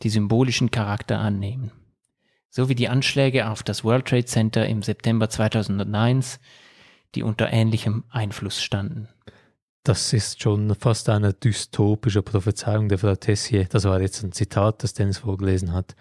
die 0.02 0.10
symbolischen 0.10 0.70
Charakter 0.70 1.18
annehmen. 1.18 1.70
So 2.50 2.68
wie 2.68 2.74
die 2.74 2.88
Anschläge 2.88 3.48
auf 3.50 3.62
das 3.62 3.84
World 3.84 4.06
Trade 4.06 4.26
Center 4.26 4.66
im 4.66 4.82
September 4.82 5.28
2001, 5.28 6.38
die 7.14 7.22
unter 7.22 7.52
ähnlichem 7.52 8.04
Einfluss 8.10 8.62
standen. 8.62 9.08
Das 9.82 10.12
ist 10.12 10.40
schon 10.40 10.74
fast 10.74 11.08
eine 11.10 11.34
dystopische 11.34 12.22
Prophezeiung 12.22 12.88
der 12.88 12.98
Frau 12.98 13.14
Tessier. 13.16 13.66
Das 13.66 13.84
war 13.84 14.00
jetzt 14.00 14.22
ein 14.22 14.32
Zitat, 14.32 14.82
das 14.82 14.94
Dennis 14.94 15.18
vorgelesen 15.18 15.72
hat. 15.72 15.94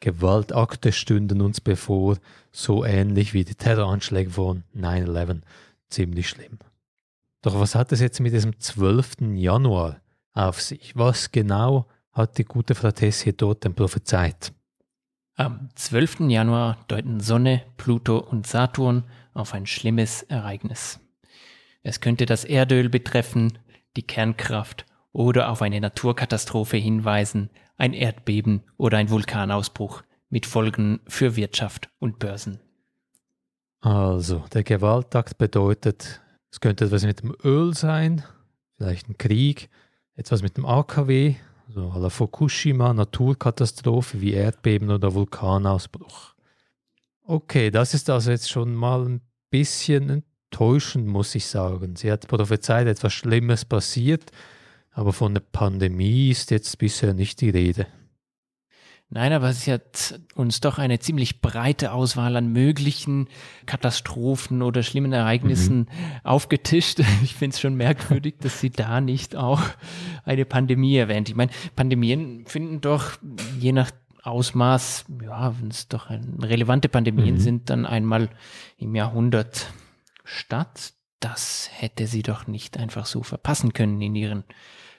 Gewaltakte 0.00 0.92
stünden 0.92 1.40
uns 1.40 1.60
bevor, 1.60 2.18
so 2.52 2.84
ähnlich 2.84 3.34
wie 3.34 3.44
die 3.44 3.56
Terroranschläge 3.56 4.30
von 4.30 4.62
9-11. 4.76 5.40
Ziemlich 5.88 6.28
schlimm. 6.28 6.58
Doch 7.42 7.58
was 7.58 7.74
hat 7.74 7.92
es 7.92 8.00
jetzt 8.00 8.20
mit 8.20 8.32
diesem 8.32 8.58
12. 8.58 9.34
Januar 9.34 10.00
auf 10.32 10.60
sich? 10.60 10.96
Was 10.96 11.30
genau 11.30 11.86
hat 12.12 12.38
die 12.38 12.44
gute 12.44 12.74
Frau 12.74 12.90
Tessier 12.90 13.32
dort 13.32 13.64
denn 13.64 13.74
prophezeit? 13.74 14.52
Am 15.36 15.68
12. 15.76 16.20
Januar 16.28 16.78
deuten 16.88 17.20
Sonne, 17.20 17.62
Pluto 17.76 18.18
und 18.18 18.46
Saturn 18.46 19.04
auf 19.34 19.54
ein 19.54 19.66
schlimmes 19.66 20.24
Ereignis. 20.24 20.98
Es 21.84 22.00
könnte 22.00 22.26
das 22.26 22.44
Erdöl 22.44 22.88
betreffen, 22.88 23.56
die 23.96 24.02
Kernkraft 24.02 24.84
oder 25.12 25.50
auf 25.50 25.62
eine 25.62 25.80
Naturkatastrophe 25.80 26.76
hinweisen, 26.76 27.50
ein 27.76 27.92
Erdbeben 27.92 28.64
oder 28.76 28.98
ein 28.98 29.10
Vulkanausbruch 29.10 30.02
mit 30.28 30.44
Folgen 30.44 31.00
für 31.06 31.36
Wirtschaft 31.36 31.88
und 32.00 32.18
Börsen. 32.18 32.60
Also, 33.80 34.44
der 34.52 34.64
Gewaltakt 34.64 35.38
bedeutet, 35.38 36.20
es 36.50 36.60
könnte 36.60 36.86
etwas 36.86 37.04
mit 37.04 37.22
dem 37.22 37.34
Öl 37.44 37.74
sein, 37.74 38.24
vielleicht 38.76 39.08
ein 39.08 39.18
Krieg, 39.18 39.68
etwas 40.14 40.42
mit 40.42 40.56
dem 40.56 40.66
AKW, 40.66 41.36
so 41.68 41.90
à 41.90 41.98
la 41.98 42.08
Fukushima, 42.08 42.92
Naturkatastrophe 42.94 44.20
wie 44.20 44.32
Erdbeben 44.32 44.90
oder 44.90 45.14
Vulkanausbruch. 45.14 46.34
Okay, 47.24 47.70
das 47.70 47.92
ist 47.92 48.08
also 48.08 48.30
jetzt 48.30 48.50
schon 48.50 48.74
mal 48.74 49.04
ein 49.04 49.20
bisschen 49.50 50.24
enttäuschend, 50.50 51.06
muss 51.06 51.34
ich 51.34 51.46
sagen. 51.46 51.94
Sie 51.96 52.10
hat 52.10 52.26
prophezeit, 52.26 52.86
etwas 52.86 53.12
Schlimmes 53.12 53.66
passiert, 53.66 54.30
aber 54.92 55.12
von 55.12 55.34
der 55.34 55.42
Pandemie 55.42 56.30
ist 56.30 56.50
jetzt 56.50 56.78
bisher 56.78 57.12
nicht 57.12 57.40
die 57.42 57.50
Rede. 57.50 57.86
Nein, 59.10 59.32
aber 59.32 59.54
sie 59.54 59.72
hat 59.72 60.20
uns 60.34 60.60
doch 60.60 60.78
eine 60.78 60.98
ziemlich 60.98 61.40
breite 61.40 61.92
Auswahl 61.92 62.36
an 62.36 62.52
möglichen 62.52 63.28
Katastrophen 63.64 64.60
oder 64.60 64.82
schlimmen 64.82 65.14
Ereignissen 65.14 65.78
mhm. 65.78 65.86
aufgetischt. 66.24 67.00
Ich 67.22 67.34
finde 67.34 67.54
es 67.54 67.60
schon 67.60 67.74
merkwürdig, 67.74 68.34
dass 68.40 68.60
sie 68.60 68.68
da 68.68 69.00
nicht 69.00 69.34
auch 69.34 69.62
eine 70.24 70.44
Pandemie 70.44 70.96
erwähnt. 70.96 71.30
Ich 71.30 71.36
meine, 71.36 71.50
Pandemien 71.74 72.44
finden 72.46 72.82
doch 72.82 73.12
je 73.58 73.72
nach 73.72 73.90
Ausmaß, 74.24 75.06
ja, 75.22 75.58
wenn 75.58 75.68
es 75.68 75.88
doch 75.88 76.10
relevante 76.10 76.90
Pandemien 76.90 77.36
mhm. 77.36 77.40
sind, 77.40 77.70
dann 77.70 77.86
einmal 77.86 78.28
im 78.76 78.94
Jahrhundert 78.94 79.72
statt. 80.24 80.92
Das 81.18 81.70
hätte 81.72 82.06
sie 82.06 82.22
doch 82.22 82.46
nicht 82.46 82.76
einfach 82.76 83.06
so 83.06 83.22
verpassen 83.22 83.72
können 83.72 84.02
in 84.02 84.14
ihren 84.14 84.44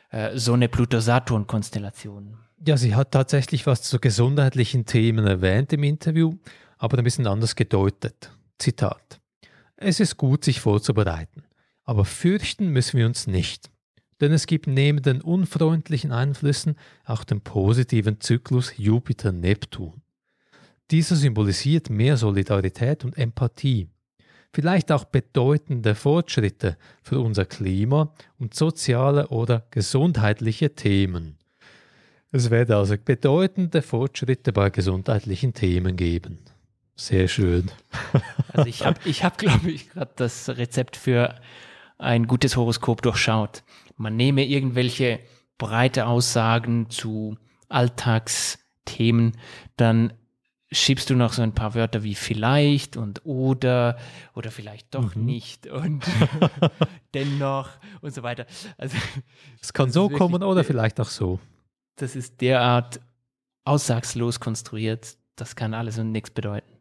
äh, 0.09 0.35
Sonne-Pluto-Saturn-Konstellationen. 0.35 2.48
Ja, 2.65 2.75
sie 2.75 2.93
hat 2.93 3.11
tatsächlich 3.11 3.65
was 3.67 3.83
zu 3.83 3.99
gesundheitlichen 3.99 4.85
Themen 4.85 5.25
erwähnt 5.25 5.71
im 5.71 5.83
Interview, 5.83 6.33
aber 6.77 6.97
ein 6.97 7.05
bisschen 7.05 7.25
anders 7.25 7.55
gedeutet. 7.55 8.31
Zitat. 8.57 9.21
Es 9.77 10.01
ist 10.01 10.17
gut, 10.17 10.43
sich 10.43 10.59
vorzubereiten, 10.59 11.43
aber 11.85 12.03
fürchten 12.03 12.67
müssen 12.67 12.97
wir 12.97 13.05
uns 13.05 13.27
nicht. 13.27 13.71
Denn 14.19 14.33
es 14.33 14.45
gibt 14.45 14.67
neben 14.67 15.01
den 15.01 15.21
unfreundlichen 15.21 16.11
Einflüssen 16.11 16.75
auch 17.05 17.23
den 17.23 17.39
positiven 17.39 18.19
Zyklus 18.19 18.73
Jupiter-Neptun. 18.75 20.01
Dieser 20.91 21.15
symbolisiert 21.15 21.89
mehr 21.89 22.17
Solidarität 22.17 23.05
und 23.05 23.17
Empathie, 23.17 23.87
vielleicht 24.51 24.91
auch 24.91 25.05
bedeutende 25.05 25.95
Fortschritte 25.95 26.77
für 27.01 27.21
unser 27.21 27.45
Klima 27.45 28.13
und 28.37 28.53
soziale 28.53 29.29
oder 29.29 29.65
gesundheitliche 29.71 30.75
Themen. 30.75 31.38
Es 32.31 32.49
werde 32.49 32.77
also 32.77 32.95
bedeutende 33.03 33.81
Fortschritte 33.81 34.53
bei 34.53 34.69
gesundheitlichen 34.69 35.53
Themen 35.53 35.95
geben. 35.95 36.39
Sehr 36.95 37.27
schön. 37.27 37.71
Also 38.51 38.67
ich 38.67 38.83
habe, 38.83 38.99
ich 39.05 39.23
hab, 39.23 39.37
glaube 39.37 39.69
ich, 39.69 39.91
gerade 39.91 40.11
das 40.15 40.49
Rezept 40.49 40.97
für 40.97 41.35
ein 41.99 42.25
gutes 42.25 42.57
Horoskop 42.57 43.03
durchschaut. 43.03 43.63
Man 43.95 44.17
nehme 44.17 44.43
irgendwelche 44.43 45.19
breite 45.59 46.07
Aussagen 46.07 46.89
zu 46.89 47.37
Alltagsthemen, 47.69 49.37
dann 49.77 50.13
schiebst 50.71 51.09
du 51.09 51.15
noch 51.15 51.33
so 51.33 51.41
ein 51.41 51.53
paar 51.53 51.75
Wörter 51.75 52.03
wie 52.03 52.15
vielleicht 52.15 52.97
und 52.97 53.25
oder 53.25 53.97
oder 54.35 54.51
vielleicht 54.51 54.93
doch 54.95 55.15
mhm. 55.15 55.25
nicht 55.25 55.67
und 55.67 56.03
dennoch 57.13 57.69
und 58.01 58.13
so 58.13 58.23
weiter. 58.23 58.45
Also 58.77 58.97
es 59.61 59.71
kann 59.71 59.91
so 59.91 60.09
kommen 60.09 60.43
oder 60.43 60.63
vielleicht 60.63 60.99
auch 60.99 61.09
so. 61.09 61.39
Das 61.99 62.15
ist 62.15 62.39
derart 62.39 63.01
aussagslos 63.65 64.39
konstruiert, 64.39 65.17
das 65.35 65.55
kann 65.55 65.73
alles 65.73 65.99
und 65.99 66.11
nichts 66.13 66.31
bedeuten. 66.31 66.71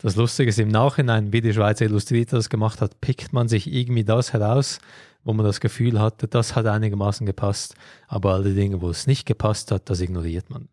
Das 0.00 0.14
Lustige 0.14 0.48
ist 0.48 0.58
im 0.58 0.68
Nachhinein, 0.68 1.32
wie 1.32 1.40
die 1.40 1.52
Schweizer 1.52 1.84
Illustrierte 1.84 2.36
das 2.36 2.48
gemacht 2.48 2.80
hat, 2.80 3.00
pickt 3.00 3.32
man 3.32 3.48
sich 3.48 3.72
irgendwie 3.72 4.04
das 4.04 4.32
heraus, 4.32 4.78
wo 5.24 5.32
man 5.32 5.44
das 5.44 5.60
Gefühl 5.60 6.00
hatte, 6.00 6.28
das 6.28 6.54
hat 6.54 6.66
einigermaßen 6.66 7.26
gepasst, 7.26 7.74
aber 8.06 8.34
alle 8.34 8.54
Dinge, 8.54 8.80
wo 8.80 8.90
es 8.90 9.08
nicht 9.08 9.26
gepasst 9.26 9.72
hat, 9.72 9.90
das 9.90 10.00
ignoriert 10.00 10.50
man. 10.50 10.68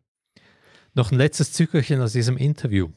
Noch 0.93 1.11
ein 1.11 1.17
letztes 1.17 1.51
Zückerchen 1.51 1.99
aus 2.01 2.13
diesem 2.13 2.37
Interview. 2.37 2.89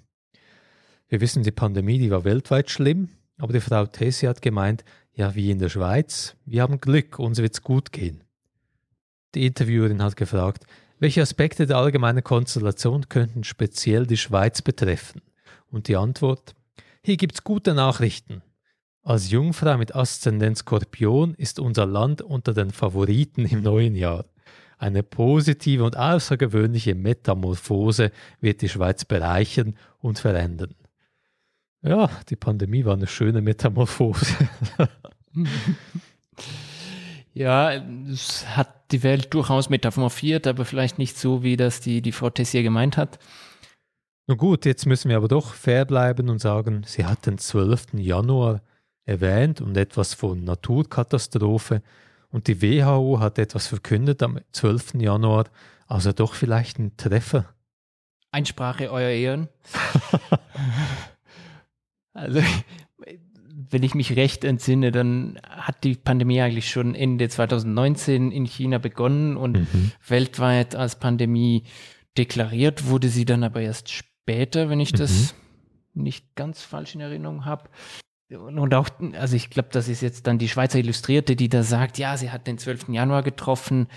Wir 1.08 1.20
wissen, 1.20 1.42
die 1.42 1.50
Pandemie, 1.50 1.98
die 1.98 2.10
war 2.10 2.24
weltweit 2.24 2.70
schlimm, 2.70 3.08
aber 3.38 3.54
die 3.54 3.60
Frau 3.60 3.86
Tessi 3.86 4.26
hat 4.26 4.42
gemeint, 4.42 4.84
ja, 5.12 5.34
wie 5.34 5.50
in 5.50 5.58
der 5.58 5.70
Schweiz, 5.70 6.36
wir 6.44 6.62
haben 6.62 6.80
Glück, 6.80 7.18
uns 7.18 7.38
wird's 7.38 7.62
gut 7.62 7.90
gehen. 7.90 8.22
Die 9.34 9.46
Interviewerin 9.46 10.02
hat 10.02 10.16
gefragt, 10.16 10.64
welche 11.00 11.22
Aspekte 11.22 11.66
der 11.66 11.78
allgemeinen 11.78 12.22
Konstellation 12.22 13.08
könnten 13.08 13.42
speziell 13.42 14.06
die 14.06 14.18
Schweiz 14.18 14.60
betreffen? 14.60 15.22
Und 15.70 15.88
die 15.88 15.96
Antwort, 15.96 16.54
hier 17.02 17.16
gibt's 17.16 17.42
gute 17.42 17.72
Nachrichten. 17.72 18.42
Als 19.02 19.30
Jungfrau 19.30 19.78
mit 19.78 19.94
Aszendent 19.96 20.58
Skorpion 20.58 21.34
ist 21.34 21.58
unser 21.58 21.86
Land 21.86 22.20
unter 22.20 22.52
den 22.52 22.70
Favoriten 22.70 23.46
im 23.46 23.62
neuen 23.62 23.94
Jahr. 23.94 24.26
Eine 24.76 25.02
positive 25.02 25.84
und 25.84 25.96
außergewöhnliche 25.96 26.94
Metamorphose 26.94 28.12
wird 28.40 28.60
die 28.60 28.68
Schweiz 28.68 29.06
bereichern 29.06 29.76
und 30.00 30.18
verändern. 30.18 30.74
Ja, 31.80 32.10
die 32.28 32.36
Pandemie 32.36 32.84
war 32.84 32.94
eine 32.94 33.06
schöne 33.06 33.40
Metamorphose. 33.40 34.26
ja, 37.32 37.72
es 38.10 38.56
hat 38.56 38.92
die 38.92 39.02
Welt 39.02 39.32
durchaus 39.32 39.70
metamorphiert, 39.70 40.46
aber 40.46 40.64
vielleicht 40.64 40.98
nicht 40.98 41.16
so, 41.16 41.42
wie 41.42 41.56
das 41.56 41.80
die, 41.80 42.02
die 42.02 42.12
Frau 42.12 42.30
Tessier 42.30 42.62
gemeint 42.62 42.96
hat. 42.96 43.18
Nun 44.26 44.38
gut, 44.38 44.64
jetzt 44.64 44.86
müssen 44.86 45.08
wir 45.08 45.16
aber 45.16 45.28
doch 45.28 45.54
fair 45.54 45.84
bleiben 45.84 46.28
und 46.28 46.40
sagen, 46.40 46.82
sie 46.86 47.04
hat 47.04 47.26
den 47.26 47.38
12. 47.38 47.94
Januar 47.94 48.62
erwähnt 49.04 49.60
und 49.60 49.76
etwas 49.76 50.14
von 50.14 50.44
Naturkatastrophe 50.44 51.82
und 52.30 52.46
die 52.46 52.62
WHO 52.62 53.18
hat 53.18 53.38
etwas 53.38 53.66
verkündet 53.66 54.22
am 54.22 54.38
12. 54.52 54.94
Januar, 54.94 55.46
also 55.86 56.12
doch 56.12 56.34
vielleicht 56.34 56.78
ein 56.78 56.96
Treffer. 56.96 57.46
Einsprache, 58.30 58.92
Euer 58.92 59.10
Ehren. 59.10 59.48
also, 62.12 62.40
wenn 63.70 63.82
ich 63.82 63.94
mich 63.94 64.16
recht 64.16 64.44
entsinne, 64.44 64.90
dann 64.90 65.38
hat 65.48 65.84
die 65.84 65.94
Pandemie 65.94 66.40
eigentlich 66.40 66.70
schon 66.70 66.94
Ende 66.94 67.28
2019 67.28 68.32
in 68.32 68.44
China 68.44 68.78
begonnen 68.78 69.36
und 69.36 69.58
mhm. 69.58 69.92
weltweit 70.06 70.74
als 70.74 70.98
Pandemie 70.98 71.64
deklariert 72.18 72.86
wurde 72.86 73.08
sie 73.08 73.24
dann 73.24 73.44
aber 73.44 73.60
erst 73.60 73.90
später, 73.90 74.68
wenn 74.68 74.80
ich 74.80 74.92
das 74.92 75.34
mhm. 75.94 76.02
nicht 76.02 76.34
ganz 76.34 76.62
falsch 76.62 76.94
in 76.94 77.00
Erinnerung 77.00 77.44
habe. 77.44 77.70
Und 78.28 78.74
auch, 78.74 78.88
also 79.14 79.34
ich 79.34 79.50
glaube, 79.50 79.70
das 79.72 79.88
ist 79.88 80.02
jetzt 80.02 80.26
dann 80.26 80.38
die 80.38 80.48
Schweizer 80.48 80.78
Illustrierte, 80.78 81.34
die 81.34 81.48
da 81.48 81.62
sagt, 81.62 81.98
ja, 81.98 82.16
sie 82.16 82.30
hat 82.30 82.46
den 82.46 82.58
12. 82.58 82.88
Januar 82.90 83.22
getroffen. 83.22 83.88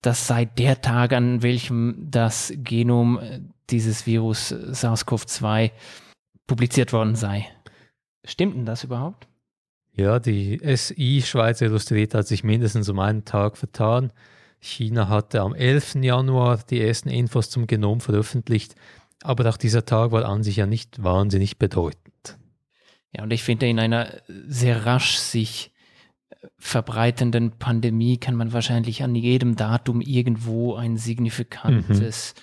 Das 0.00 0.26
sei 0.26 0.46
der 0.46 0.80
Tag, 0.80 1.12
an 1.12 1.42
welchem 1.42 2.10
das 2.10 2.52
Genom 2.56 3.20
dieses 3.70 4.06
Virus 4.06 4.52
äh, 4.52 4.72
SARS-CoV-2 4.72 5.70
publiziert 6.46 6.92
worden 6.92 7.14
sei. 7.14 7.46
Stimmt 8.24 8.54
denn 8.54 8.66
das 8.66 8.84
überhaupt? 8.84 9.28
Ja, 9.94 10.18
die 10.18 10.60
SI 10.76 11.22
Schweizer 11.24 11.66
Illustrierte 11.66 12.18
hat 12.18 12.26
sich 12.26 12.44
mindestens 12.44 12.88
um 12.88 12.98
einen 12.98 13.24
Tag 13.24 13.56
vertan. 13.56 14.12
China 14.60 15.08
hatte 15.08 15.40
am 15.40 15.54
11. 15.54 15.96
Januar 15.96 16.60
die 16.70 16.80
ersten 16.80 17.08
Infos 17.08 17.50
zum 17.50 17.66
Genom 17.66 18.00
veröffentlicht, 18.00 18.74
aber 19.22 19.48
auch 19.50 19.56
dieser 19.56 19.84
Tag 19.84 20.12
war 20.12 20.24
an 20.24 20.42
sich 20.42 20.56
ja 20.56 20.66
nicht 20.66 21.02
wahnsinnig 21.02 21.58
bedeutend. 21.58 22.38
Ja, 23.14 23.24
und 23.24 23.32
ich 23.32 23.42
finde, 23.42 23.68
in 23.68 23.78
einer 23.78 24.22
sehr 24.46 24.86
rasch 24.86 25.16
sich 25.16 25.72
verbreitenden 26.58 27.52
Pandemie 27.52 28.18
kann 28.18 28.34
man 28.34 28.52
wahrscheinlich 28.52 29.02
an 29.02 29.14
jedem 29.14 29.56
Datum 29.56 30.00
irgendwo 30.00 30.74
ein 30.74 30.96
signifikantes 30.96 32.34
mhm. 32.34 32.40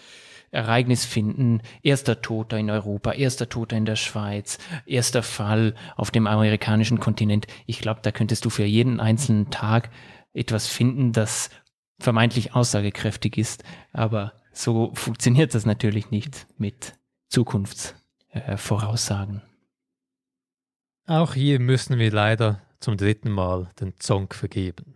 Ereignis 0.51 1.05
finden. 1.05 1.61
Erster 1.81 2.21
Toter 2.21 2.57
in 2.57 2.69
Europa, 2.69 3.11
erster 3.11 3.49
Toter 3.49 3.77
in 3.77 3.85
der 3.85 3.95
Schweiz, 3.95 4.57
erster 4.85 5.23
Fall 5.23 5.75
auf 5.95 6.11
dem 6.11 6.27
amerikanischen 6.27 6.99
Kontinent. 6.99 7.47
Ich 7.65 7.79
glaube, 7.79 8.01
da 8.03 8.11
könntest 8.11 8.45
du 8.45 8.49
für 8.49 8.65
jeden 8.65 8.99
einzelnen 8.99 9.49
Tag 9.49 9.89
etwas 10.33 10.67
finden, 10.67 11.11
das 11.11 11.49
vermeintlich 11.99 12.55
aussagekräftig 12.55 13.37
ist. 13.37 13.63
Aber 13.93 14.33
so 14.53 14.91
funktioniert 14.93 15.55
das 15.55 15.65
natürlich 15.65 16.11
nicht 16.11 16.47
mit 16.57 16.93
Zukunftsvoraussagen. 17.29 19.41
Auch 21.05 21.33
hier 21.33 21.59
müssen 21.59 21.97
wir 21.97 22.11
leider 22.11 22.61
zum 22.79 22.95
dritten 22.97 23.31
Mal 23.31 23.69
den 23.79 23.93
Song 23.99 24.31
vergeben. 24.31 24.95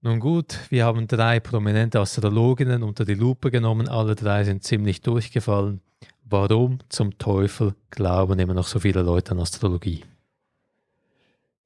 Nun 0.00 0.20
gut, 0.20 0.58
wir 0.70 0.84
haben 0.84 1.08
drei 1.08 1.40
prominente 1.40 1.98
Astrologinnen 1.98 2.84
unter 2.84 3.04
die 3.04 3.14
Lupe 3.14 3.50
genommen, 3.50 3.88
alle 3.88 4.14
drei 4.14 4.44
sind 4.44 4.62
ziemlich 4.62 5.00
durchgefallen. 5.00 5.80
Warum 6.24 6.78
zum 6.88 7.18
Teufel 7.18 7.74
glauben 7.90 8.38
immer 8.38 8.54
noch 8.54 8.68
so 8.68 8.78
viele 8.78 9.02
Leute 9.02 9.32
an 9.32 9.40
Astrologie? 9.40 10.04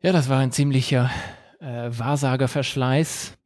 Ja, 0.01 0.13
das 0.13 0.31
war 0.31 0.39
ein 0.39 0.51
ziemlicher 0.51 1.11
äh, 1.61 1.91
Wahrsagerverschleiß. 1.91 3.37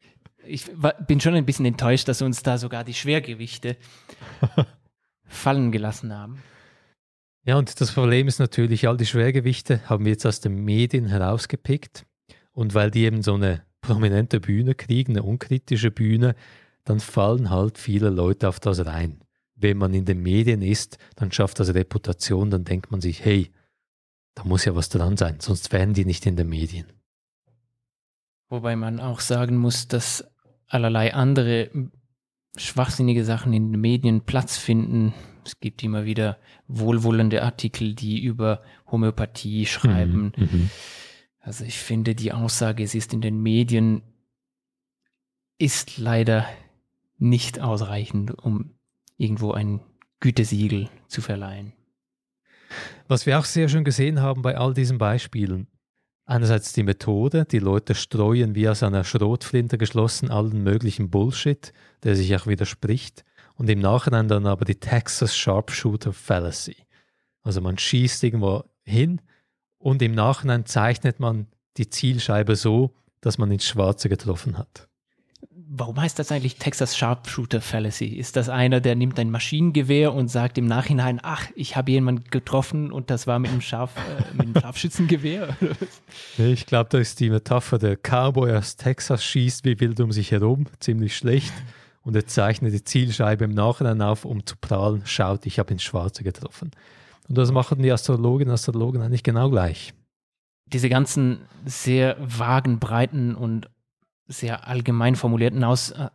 Ich 0.44 0.70
war, 0.80 0.94
bin 0.94 1.20
schon 1.20 1.34
ein 1.34 1.44
bisschen 1.44 1.66
enttäuscht, 1.66 2.06
dass 2.06 2.22
uns 2.22 2.44
da 2.44 2.56
sogar 2.56 2.84
die 2.84 2.94
Schwergewichte 2.94 3.76
fallen 5.26 5.72
gelassen 5.72 6.16
haben. 6.16 6.42
Ja, 7.44 7.56
und 7.56 7.80
das 7.80 7.90
Problem 7.92 8.28
ist 8.28 8.38
natürlich, 8.38 8.86
all 8.86 8.96
die 8.96 9.06
Schwergewichte 9.06 9.80
haben 9.88 10.04
wir 10.04 10.12
jetzt 10.12 10.26
aus 10.26 10.40
den 10.40 10.64
Medien 10.64 11.06
herausgepickt. 11.06 12.06
Und 12.52 12.74
weil 12.74 12.90
die 12.90 13.04
eben 13.04 13.22
so 13.22 13.34
eine 13.34 13.65
prominente 13.86 14.40
Bühne 14.40 14.74
kriegen, 14.74 15.12
eine 15.12 15.22
unkritische 15.22 15.90
Bühne, 15.90 16.34
dann 16.84 17.00
fallen 17.00 17.50
halt 17.50 17.78
viele 17.78 18.10
Leute 18.10 18.48
auf 18.48 18.60
das 18.60 18.84
rein. 18.84 19.20
Wenn 19.54 19.78
man 19.78 19.94
in 19.94 20.04
den 20.04 20.22
Medien 20.22 20.62
ist, 20.62 20.98
dann 21.14 21.32
schafft 21.32 21.60
das 21.60 21.72
Reputation, 21.74 22.50
dann 22.50 22.64
denkt 22.64 22.90
man 22.90 23.00
sich, 23.00 23.24
hey, 23.24 23.50
da 24.34 24.44
muss 24.44 24.64
ja 24.64 24.74
was 24.74 24.88
dran 24.88 25.16
sein, 25.16 25.36
sonst 25.40 25.72
wären 25.72 25.94
die 25.94 26.04
nicht 26.04 26.26
in 26.26 26.36
den 26.36 26.48
Medien. 26.48 26.86
Wobei 28.48 28.76
man 28.76 29.00
auch 29.00 29.20
sagen 29.20 29.56
muss, 29.56 29.88
dass 29.88 30.24
allerlei 30.68 31.14
andere 31.14 31.70
schwachsinnige 32.56 33.24
Sachen 33.24 33.52
in 33.52 33.72
den 33.72 33.80
Medien 33.80 34.20
Platz 34.22 34.56
finden. 34.56 35.14
Es 35.44 35.58
gibt 35.60 35.82
immer 35.82 36.04
wieder 36.04 36.38
wohlwollende 36.68 37.42
Artikel, 37.42 37.94
die 37.94 38.22
über 38.22 38.62
Homöopathie 38.90 39.66
schreiben. 39.66 40.32
Mhm, 40.36 40.44
mhm. 40.44 40.70
Also 41.46 41.64
ich 41.64 41.78
finde, 41.78 42.16
die 42.16 42.32
Aussage, 42.32 42.82
es 42.82 42.96
ist 42.96 43.12
in 43.12 43.20
den 43.20 43.40
Medien, 43.40 44.02
ist 45.58 45.96
leider 45.96 46.44
nicht 47.18 47.60
ausreichend, 47.60 48.36
um 48.36 48.74
irgendwo 49.16 49.52
ein 49.52 49.78
Gütesiegel 50.18 50.90
zu 51.06 51.22
verleihen. 51.22 51.72
Was 53.06 53.26
wir 53.26 53.38
auch 53.38 53.44
sehr 53.44 53.68
schön 53.68 53.84
gesehen 53.84 54.20
haben 54.20 54.42
bei 54.42 54.58
all 54.58 54.74
diesen 54.74 54.98
Beispielen, 54.98 55.68
einerseits 56.24 56.72
die 56.72 56.82
Methode, 56.82 57.44
die 57.44 57.60
Leute 57.60 57.94
streuen 57.94 58.56
wie 58.56 58.68
aus 58.68 58.82
einer 58.82 59.04
Schrotflinte 59.04 59.78
geschlossen 59.78 60.32
allen 60.32 60.64
möglichen 60.64 61.10
Bullshit, 61.10 61.72
der 62.02 62.16
sich 62.16 62.34
auch 62.34 62.48
widerspricht, 62.48 63.24
und 63.54 63.70
im 63.70 63.78
Nachhinein 63.78 64.26
dann 64.26 64.46
aber 64.46 64.64
die 64.64 64.80
Texas 64.80 65.36
Sharpshooter 65.36 66.12
Fallacy. 66.12 66.76
Also 67.42 67.60
man 67.60 67.78
schießt 67.78 68.24
irgendwo 68.24 68.64
hin 68.82 69.20
und 69.78 70.02
im 70.02 70.12
Nachhinein 70.12 70.66
zeichnet 70.66 71.20
man 71.20 71.46
die 71.76 71.90
Zielscheibe 71.90 72.56
so, 72.56 72.94
dass 73.20 73.38
man 73.38 73.50
ins 73.50 73.64
Schwarze 73.64 74.08
getroffen 74.08 74.58
hat. 74.58 74.88
Warum 75.68 76.00
heißt 76.00 76.18
das 76.18 76.30
eigentlich 76.30 76.56
Texas 76.56 76.96
Sharpshooter 76.96 77.60
Fallacy? 77.60 78.06
Ist 78.06 78.36
das 78.36 78.48
einer, 78.48 78.80
der 78.80 78.94
nimmt 78.94 79.18
ein 79.18 79.30
Maschinengewehr 79.30 80.14
und 80.14 80.28
sagt 80.28 80.58
im 80.58 80.66
Nachhinein, 80.66 81.18
ach, 81.22 81.48
ich 81.56 81.76
habe 81.76 81.90
jemanden 81.90 82.30
getroffen 82.30 82.92
und 82.92 83.10
das 83.10 83.26
war 83.26 83.40
mit 83.40 83.50
einem, 83.50 83.60
Scharf, 83.60 83.92
äh, 83.96 84.32
mit 84.32 84.46
einem 84.46 84.54
Scharfschützengewehr? 84.60 85.56
ich 86.38 86.66
glaube, 86.66 86.88
da 86.90 86.98
ist 86.98 87.18
die 87.18 87.30
Metapher, 87.30 87.78
der 87.78 87.96
Cowboy 87.96 88.52
aus 88.52 88.76
Texas 88.76 89.24
schießt 89.24 89.64
wie 89.64 89.78
wild 89.80 89.98
um 89.98 90.12
sich 90.12 90.30
herum, 90.30 90.66
ziemlich 90.78 91.16
schlecht. 91.16 91.52
Und 92.02 92.14
er 92.14 92.28
zeichnet 92.28 92.72
die 92.72 92.84
Zielscheibe 92.84 93.44
im 93.44 93.50
Nachhinein 93.50 94.00
auf, 94.00 94.24
um 94.24 94.46
zu 94.46 94.54
prahlen, 94.56 95.02
schaut, 95.04 95.44
ich 95.46 95.58
habe 95.58 95.72
ins 95.72 95.82
Schwarze 95.82 96.22
getroffen. 96.22 96.70
Und 97.28 97.38
das 97.38 97.52
machen 97.52 97.82
die 97.82 97.92
Astrologinnen 97.92 98.50
und 98.50 98.54
Astrologen 98.54 99.02
eigentlich 99.02 99.22
genau 99.22 99.50
gleich. 99.50 99.94
Diese 100.66 100.88
ganzen 100.88 101.40
sehr 101.64 102.16
vagen, 102.20 102.78
breiten 102.78 103.34
und 103.34 103.70
sehr 104.26 104.66
allgemein 104.66 105.14
formulierten 105.14 105.62
Aus, 105.64 105.90
äh, 105.92 106.08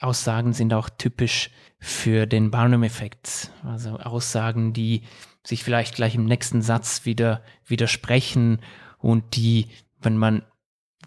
Aussagen 0.00 0.52
sind 0.52 0.72
auch 0.72 0.88
typisch 0.88 1.50
für 1.80 2.26
den 2.26 2.50
Barnum-Effekt. 2.50 3.50
Also 3.64 3.98
Aussagen, 3.98 4.72
die 4.72 5.02
sich 5.44 5.64
vielleicht 5.64 5.96
gleich 5.96 6.14
im 6.14 6.24
nächsten 6.24 6.62
Satz 6.62 7.04
wieder 7.04 7.42
widersprechen 7.66 8.60
und 8.98 9.36
die, 9.36 9.66
wenn 10.00 10.16
man 10.16 10.42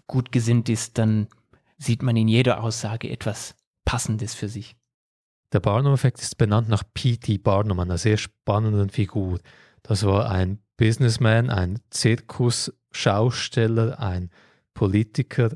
gut 0.06 0.32
gesinnt 0.32 0.68
ist, 0.68 0.98
dann 0.98 1.28
sieht 1.78 2.02
man 2.02 2.16
in 2.16 2.28
jeder 2.28 2.62
Aussage 2.62 3.10
etwas 3.10 3.54
Passendes 3.84 4.34
für 4.34 4.48
sich. 4.48 4.76
Der 5.52 5.60
Barnum-Effekt 5.60 6.20
ist 6.20 6.36
benannt 6.38 6.70
nach 6.70 6.82
P.T. 6.94 7.36
Barnum, 7.38 7.80
einer 7.80 7.98
sehr 7.98 8.16
spannenden 8.16 8.88
Figur. 8.88 9.40
Das 9.82 10.04
war 10.04 10.30
ein 10.30 10.60
Businessman, 10.78 11.50
ein 11.50 11.80
Zirkusschausteller, 11.90 14.00
ein 14.00 14.30
Politiker, 14.72 15.50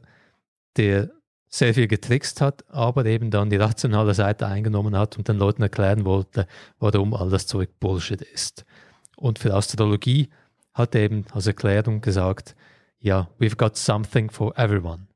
der 0.76 1.12
sehr 1.48 1.72
viel 1.72 1.88
getrickst 1.88 2.42
hat, 2.42 2.68
aber 2.68 3.06
eben 3.06 3.30
dann 3.30 3.48
die 3.48 3.56
rationale 3.56 4.12
Seite 4.12 4.46
eingenommen 4.46 4.94
hat 4.96 5.16
und 5.16 5.28
den 5.28 5.38
Leuten 5.38 5.62
erklären 5.62 6.04
wollte, 6.04 6.46
warum 6.78 7.14
all 7.14 7.30
das 7.30 7.46
Zeug 7.46 7.70
Bullshit 7.80 8.20
ist. 8.20 8.66
Und 9.16 9.38
für 9.38 9.54
Astrologie 9.54 10.28
hat 10.74 10.94
er 10.94 11.00
eben 11.02 11.24
als 11.32 11.46
Erklärung 11.46 12.02
gesagt, 12.02 12.54
ja, 12.98 13.30
we've 13.38 13.56
got 13.56 13.78
something 13.78 14.30
for 14.30 14.52
everyone. 14.58 15.06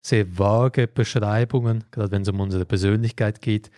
Sehr 0.00 0.38
vage 0.38 0.86
Beschreibungen, 0.86 1.84
gerade 1.90 2.10
wenn 2.10 2.22
es 2.22 2.28
um 2.28 2.40
unsere 2.40 2.64
Persönlichkeit 2.64 3.42
geht, 3.42 3.70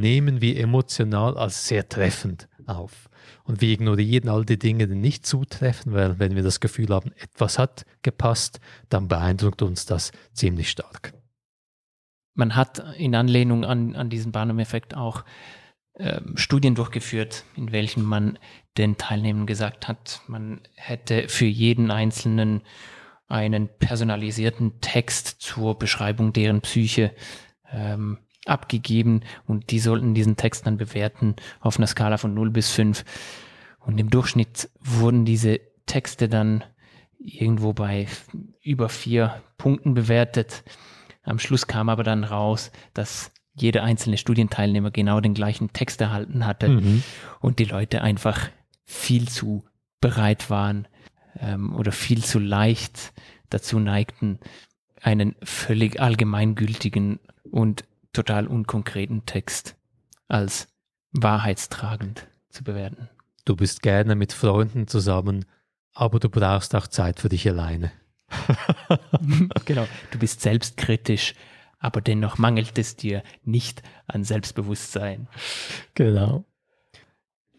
nehmen 0.00 0.40
wir 0.40 0.58
emotional 0.58 1.36
als 1.36 1.68
sehr 1.68 1.88
treffend 1.88 2.48
auf. 2.66 3.08
Und 3.44 3.60
wir 3.60 3.70
ignorieren 3.70 4.28
all 4.28 4.44
die 4.44 4.58
Dinge, 4.58 4.86
die 4.88 4.94
nicht 4.94 5.26
zutreffen, 5.26 5.92
weil 5.92 6.18
wenn 6.18 6.34
wir 6.34 6.42
das 6.42 6.60
Gefühl 6.60 6.88
haben, 6.90 7.12
etwas 7.12 7.58
hat 7.58 7.84
gepasst, 8.02 8.60
dann 8.88 9.08
beeindruckt 9.08 9.62
uns 9.62 9.86
das 9.86 10.12
ziemlich 10.32 10.70
stark. 10.70 11.12
Man 12.34 12.54
hat 12.54 12.84
in 12.98 13.14
Anlehnung 13.14 13.64
an, 13.64 13.96
an 13.96 14.10
diesen 14.10 14.32
Barnum-Effekt 14.32 14.94
auch 14.94 15.24
äh, 15.94 16.20
Studien 16.34 16.74
durchgeführt, 16.74 17.44
in 17.56 17.72
welchen 17.72 18.04
man 18.04 18.38
den 18.76 18.98
Teilnehmern 18.98 19.46
gesagt 19.46 19.88
hat, 19.88 20.20
man 20.26 20.60
hätte 20.74 21.28
für 21.28 21.46
jeden 21.46 21.90
Einzelnen 21.90 22.62
einen 23.28 23.68
personalisierten 23.78 24.80
Text 24.80 25.40
zur 25.40 25.78
Beschreibung 25.78 26.32
deren 26.32 26.60
Psyche 26.60 27.12
ähm, 27.72 28.18
abgegeben 28.46 29.20
und 29.46 29.70
die 29.70 29.78
sollten 29.78 30.14
diesen 30.14 30.36
Text 30.36 30.66
dann 30.66 30.76
bewerten 30.76 31.36
auf 31.60 31.78
einer 31.78 31.86
Skala 31.86 32.16
von 32.16 32.34
0 32.34 32.50
bis 32.50 32.70
5. 32.70 33.04
Und 33.80 33.98
im 33.98 34.10
Durchschnitt 34.10 34.68
wurden 34.80 35.24
diese 35.24 35.60
Texte 35.86 36.28
dann 36.28 36.64
irgendwo 37.18 37.72
bei 37.72 38.06
über 38.62 38.88
vier 38.88 39.42
Punkten 39.58 39.94
bewertet. 39.94 40.64
Am 41.22 41.38
Schluss 41.38 41.66
kam 41.66 41.88
aber 41.88 42.04
dann 42.04 42.24
raus, 42.24 42.70
dass 42.94 43.32
jeder 43.54 43.82
einzelne 43.82 44.18
Studienteilnehmer 44.18 44.90
genau 44.90 45.20
den 45.20 45.34
gleichen 45.34 45.72
Text 45.72 46.00
erhalten 46.00 46.46
hatte 46.46 46.68
mhm. 46.68 47.02
und 47.40 47.58
die 47.58 47.64
Leute 47.64 48.02
einfach 48.02 48.48
viel 48.84 49.28
zu 49.28 49.64
bereit 50.00 50.50
waren 50.50 50.86
ähm, 51.40 51.74
oder 51.74 51.90
viel 51.90 52.22
zu 52.22 52.38
leicht 52.38 53.12
dazu 53.48 53.78
neigten, 53.78 54.38
einen 55.00 55.36
völlig 55.42 56.00
allgemeingültigen 56.00 57.18
und 57.50 57.84
total 58.16 58.46
unkonkreten 58.46 59.26
Text 59.26 59.76
als 60.28 60.68
wahrheitstragend 61.12 62.26
zu 62.48 62.64
bewerten. 62.64 63.08
Du 63.44 63.56
bist 63.56 63.82
gerne 63.82 64.14
mit 64.14 64.32
Freunden 64.32 64.88
zusammen, 64.88 65.44
aber 65.92 66.18
du 66.18 66.28
brauchst 66.28 66.74
auch 66.74 66.86
Zeit 66.86 67.20
für 67.20 67.28
dich 67.28 67.48
alleine. 67.48 67.92
genau, 69.66 69.86
du 70.10 70.18
bist 70.18 70.40
selbstkritisch, 70.40 71.34
aber 71.78 72.00
dennoch 72.00 72.38
mangelt 72.38 72.78
es 72.78 72.96
dir 72.96 73.22
nicht 73.44 73.82
an 74.06 74.24
Selbstbewusstsein. 74.24 75.28
Genau. 75.94 76.44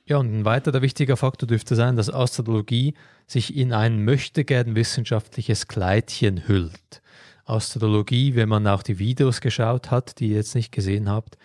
Ja, 0.06 0.18
und 0.18 0.34
ein 0.34 0.46
weiterer 0.46 0.82
wichtiger 0.82 1.18
Faktor 1.18 1.48
dürfte 1.48 1.76
sein, 1.76 1.96
dass 1.96 2.14
Astrologie 2.14 2.96
sich 3.28 3.56
in 3.56 3.74
ein 3.74 4.04
möchtegern 4.04 4.76
wissenschaftliches 4.76 5.68
Kleidchen 5.68 6.48
hüllt. 6.48 7.02
Astrologie, 7.48 8.36
wenn 8.36 8.50
man 8.50 8.68
auch 8.68 8.84
die 8.84 9.00
Videos 9.00 9.42
geschaut 9.42 9.92
hat, 9.92 10.20
die 10.20 10.30
ihr 10.30 10.38
jetzt 10.38 10.56
nicht 10.56 10.72
gesehen 10.72 11.10
habt, 11.10 11.38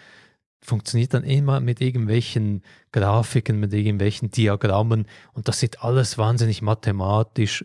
funktioniert 0.60 1.14
dann 1.14 1.24
immer 1.24 1.60
mit 1.60 1.80
irgendwelchen 1.80 2.62
Grafiken, 2.92 3.58
mit 3.58 3.72
irgendwelchen 3.72 4.30
Diagrammen 4.30 5.06
und 5.32 5.48
das 5.48 5.60
sieht 5.60 5.82
alles 5.82 6.18
wahnsinnig 6.18 6.62
mathematisch, 6.62 7.64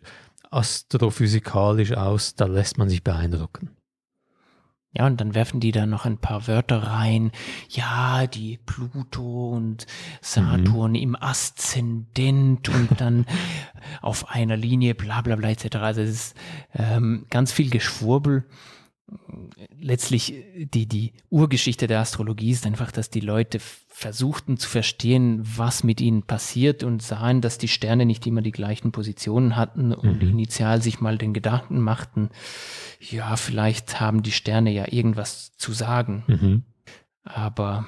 astrophysikalisch 0.50 1.94
aus, 1.94 2.36
da 2.36 2.46
lässt 2.46 2.78
man 2.78 2.90
sich 2.90 3.04
beeindrucken. 3.04 3.77
Ja, 4.98 5.06
und 5.06 5.22
dann 5.22 5.36
werfen 5.36 5.60
die 5.60 5.72
da 5.72 5.86
noch 5.86 6.06
ein 6.06 6.18
paar 6.18 6.48
Wörter 6.48 6.82
rein. 6.82 7.32
Ja, 7.70 8.26
die 8.26 8.58
Pluto 8.66 9.52
und 9.52 9.86
Saturn 10.22 10.92
mhm. 10.92 10.96
im 10.96 11.16
Aszendent 11.16 12.68
und 12.70 13.00
dann 13.00 13.28
auf 14.02 14.30
einer 14.32 14.58
Linie, 14.58 14.96
bla 14.96 15.22
bla 15.22 15.36
bla 15.36 15.50
etc. 15.50 15.76
Also 15.76 16.02
es 16.02 16.10
ist 16.10 16.36
ähm, 16.74 17.28
ganz 17.30 17.52
viel 17.52 17.70
Geschwurbel 17.70 18.46
letztlich 19.80 20.44
die, 20.56 20.86
die 20.86 21.14
Urgeschichte 21.30 21.88
der 21.88 22.00
Astrologie 22.00 22.52
ist 22.52 22.66
einfach, 22.66 22.92
dass 22.92 23.10
die 23.10 23.22
Leute 23.22 23.60
versuchten 23.60 24.58
zu 24.58 24.70
verstehen, 24.70 25.42
was 25.44 25.84
mit 25.84 26.02
ihnen 26.02 26.24
passiert 26.24 26.84
und 26.84 27.02
sahen, 27.02 27.42
dass 27.42 27.58
die 27.58 27.68
Sterne 27.68 28.06
nicht 28.06 28.28
immer 28.28 28.42
die 28.42 28.52
gleichen 28.52 28.92
Positionen 28.92 29.56
hatten 29.56 29.94
und 29.94 30.22
mhm. 30.22 30.30
initial 30.30 30.82
sich 30.82 31.00
mal 31.00 31.18
den 31.18 31.34
Gedanken 31.34 31.80
machten, 31.82 32.30
ja, 33.00 33.36
vielleicht 33.36 34.00
haben 34.00 34.24
die 34.24 34.32
Sterne 34.32 34.72
ja 34.72 34.92
irgendwas 34.92 35.54
zu 35.58 35.72
sagen. 35.72 36.24
Mhm. 36.28 36.64
Aber 37.24 37.88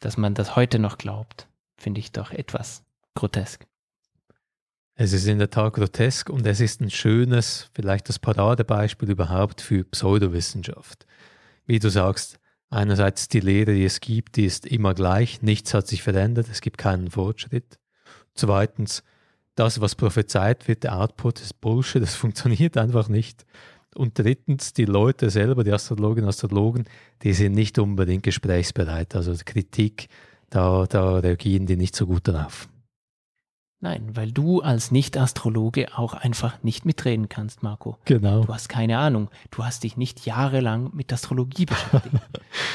dass 0.00 0.16
man 0.16 0.34
das 0.34 0.56
heute 0.56 0.78
noch 0.78 0.98
glaubt, 0.98 1.48
finde 1.76 2.00
ich 2.00 2.12
doch 2.12 2.30
etwas 2.30 2.84
grotesk. 3.14 3.66
Es 4.98 5.12
ist 5.12 5.26
in 5.26 5.38
der 5.38 5.50
Tat 5.50 5.74
grotesk 5.74 6.30
und 6.30 6.46
es 6.46 6.58
ist 6.58 6.80
ein 6.80 6.90
schönes, 6.90 7.68
vielleicht 7.74 8.08
das 8.08 8.18
Paradebeispiel 8.18 9.10
überhaupt 9.10 9.60
für 9.60 9.84
Pseudowissenschaft. 9.84 11.04
Wie 11.66 11.78
du 11.78 11.90
sagst, 11.90 12.38
einerseits 12.70 13.28
die 13.28 13.40
Lehre, 13.40 13.74
die 13.74 13.84
es 13.84 14.00
gibt, 14.00 14.36
die 14.36 14.46
ist 14.46 14.64
immer 14.64 14.94
gleich, 14.94 15.42
nichts 15.42 15.74
hat 15.74 15.86
sich 15.86 16.02
verändert, 16.02 16.46
es 16.50 16.62
gibt 16.62 16.78
keinen 16.78 17.10
Fortschritt. 17.10 17.78
Zweitens, 18.32 19.04
das, 19.54 19.82
was 19.82 19.96
prophezeit 19.96 20.66
wird, 20.66 20.84
der 20.84 20.98
Output 20.98 21.42
ist 21.42 21.60
Bullshit, 21.60 22.00
das 22.00 22.14
funktioniert 22.14 22.78
einfach 22.78 23.08
nicht. 23.10 23.44
Und 23.94 24.18
drittens, 24.18 24.72
die 24.72 24.86
Leute 24.86 25.28
selber, 25.28 25.62
die 25.62 25.72
Astrologinnen 25.72 26.24
und 26.24 26.30
Astrologen, 26.30 26.84
die 27.22 27.34
sind 27.34 27.52
nicht 27.52 27.78
unbedingt 27.78 28.22
gesprächsbereit. 28.22 29.14
Also 29.14 29.34
Kritik, 29.44 30.08
da, 30.48 30.86
da 30.86 31.18
reagieren 31.18 31.66
die 31.66 31.76
nicht 31.76 31.94
so 31.94 32.06
gut 32.06 32.28
darauf. 32.28 32.66
Nein, 33.86 34.16
weil 34.16 34.32
du 34.32 34.62
als 34.62 34.90
Nicht-Astrologe 34.90 35.96
auch 35.96 36.12
einfach 36.12 36.60
nicht 36.64 36.84
mitreden 36.84 37.28
kannst, 37.28 37.62
Marco. 37.62 37.98
Genau. 38.04 38.42
Du 38.42 38.52
hast 38.52 38.68
keine 38.68 38.98
Ahnung. 38.98 39.30
Du 39.52 39.64
hast 39.64 39.84
dich 39.84 39.96
nicht 39.96 40.26
jahrelang 40.26 40.90
mit 40.92 41.12
Astrologie 41.12 41.66
beschäftigt. 41.66 42.16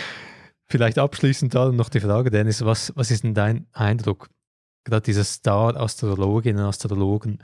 Vielleicht 0.69 0.97
abschließend 0.97 1.53
da 1.53 1.69
noch 1.69 1.89
die 1.89 1.99
Frage, 1.99 2.31
Dennis, 2.31 2.63
was, 2.63 2.93
was 2.95 3.11
ist 3.11 3.25
denn 3.25 3.33
dein 3.33 3.67
Eindruck? 3.73 4.29
Gerade 4.85 5.01
diese 5.01 5.25
Star-Astrologinnen 5.25 6.63
und 6.63 6.69
Astrologen, 6.69 7.39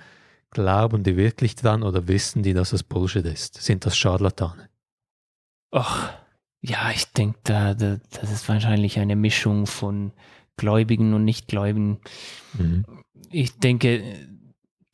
glauben 0.52 1.04
die 1.04 1.18
wirklich 1.18 1.58
dran 1.58 1.84
oder 1.84 2.08
wissen 2.08 2.44
die, 2.44 2.54
dass 2.54 2.70
das 2.70 2.84
Bullshit 2.84 3.26
ist? 3.26 3.62
Sind 3.62 3.86
das 3.86 3.98
Scharlatane? 3.98 4.70
Ach, 5.72 6.14
ja, 6.62 6.90
ich 6.92 7.12
denke, 7.12 7.38
da, 7.44 7.74
da, 7.74 7.98
das 8.12 8.32
ist 8.32 8.48
wahrscheinlich 8.48 8.98
eine 8.98 9.18
Mischung 9.18 9.68
von 9.68 10.14
Gläubigen 10.56 11.14
und 11.14 11.26
Nichtgläubigen. 11.26 12.00
Mhm 12.54 12.86
ich 13.32 13.58
denke, 13.60 14.04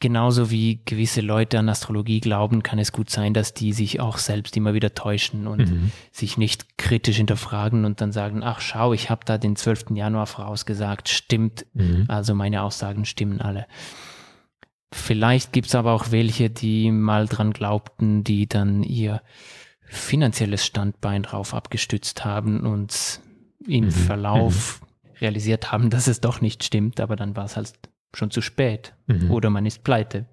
genauso 0.04 0.52
wie 0.52 0.82
gewisse 0.84 1.22
Leute 1.22 1.58
an 1.58 1.70
Astrologie 1.70 2.20
glauben, 2.20 2.62
kann 2.62 2.78
es 2.78 2.92
gut 2.92 3.10
sein, 3.10 3.34
dass 3.34 3.54
die 3.54 3.72
sich 3.72 4.02
auch 4.02 4.18
selbst 4.18 4.58
immer 4.58 4.74
wieder 4.74 4.94
täuschen 4.94 5.48
und 5.48 5.72
mhm. 5.72 5.92
sich 6.12 6.38
nicht 6.38 6.78
kritisch 6.78 7.16
hinterfragen 7.16 7.86
und 7.86 8.02
dann 8.02 8.12
sagen, 8.12 8.44
ach 8.44 8.60
schau, 8.60 8.92
ich 8.92 9.10
habe 9.10 9.22
da 9.24 9.38
den 9.38 9.56
12. 9.56 9.92
Januar 9.92 10.28
vorausgesagt, 10.28 11.08
stimmt, 11.08 11.66
mhm. 11.74 12.04
also 12.10 12.36
meine 12.36 12.64
Aussagen 12.64 13.06
stimmen 13.06 13.40
alle. 13.40 13.66
Vielleicht 14.92 15.54
gibt 15.54 15.68
es 15.68 15.76
aber 15.76 15.94
auch 15.94 16.12
welche, 16.12 16.50
die 16.50 16.92
mal 16.92 17.28
dran 17.28 17.54
glaubten, 17.54 18.26
die 18.26 18.48
dann 18.48 18.84
ihr 18.84 19.22
finanzielles 19.86 20.66
Standbein 20.66 21.24
drauf 21.24 21.54
abgestützt 21.54 22.26
haben 22.26 22.60
und 22.66 23.22
im 23.66 23.86
mhm. 23.86 23.92
Verlauf 23.92 24.82
mhm. 24.82 25.16
realisiert 25.22 25.72
haben, 25.72 25.90
dass 25.90 26.08
es 26.08 26.20
doch 26.20 26.42
nicht 26.42 26.66
stimmt, 26.66 27.00
aber 27.00 27.16
dann 27.16 27.38
war 27.38 27.46
es 27.46 27.56
halt 27.56 27.72
schon 28.16 28.32
zu 28.32 28.42
spät 28.42 28.94
mhm. 29.08 29.32
oder 29.32 29.50
man 29.50 29.66
ist 29.66 29.84
pleite. 29.84 30.26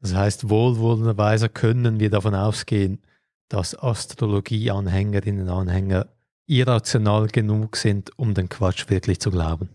Das 0.00 0.14
heißt, 0.14 0.48
wohlwollenderweise 0.48 1.48
können 1.48 1.98
wir 1.98 2.10
davon 2.10 2.34
ausgehen, 2.34 3.00
dass 3.48 3.76
Astrologie-Anhängerinnen 3.76 5.48
und 5.48 5.48
Anhänger 5.48 6.06
irrational 6.46 7.28
genug 7.28 7.76
sind, 7.76 8.16
um 8.18 8.34
den 8.34 8.48
Quatsch 8.48 8.88
wirklich 8.90 9.20
zu 9.20 9.30
glauben. 9.30 9.70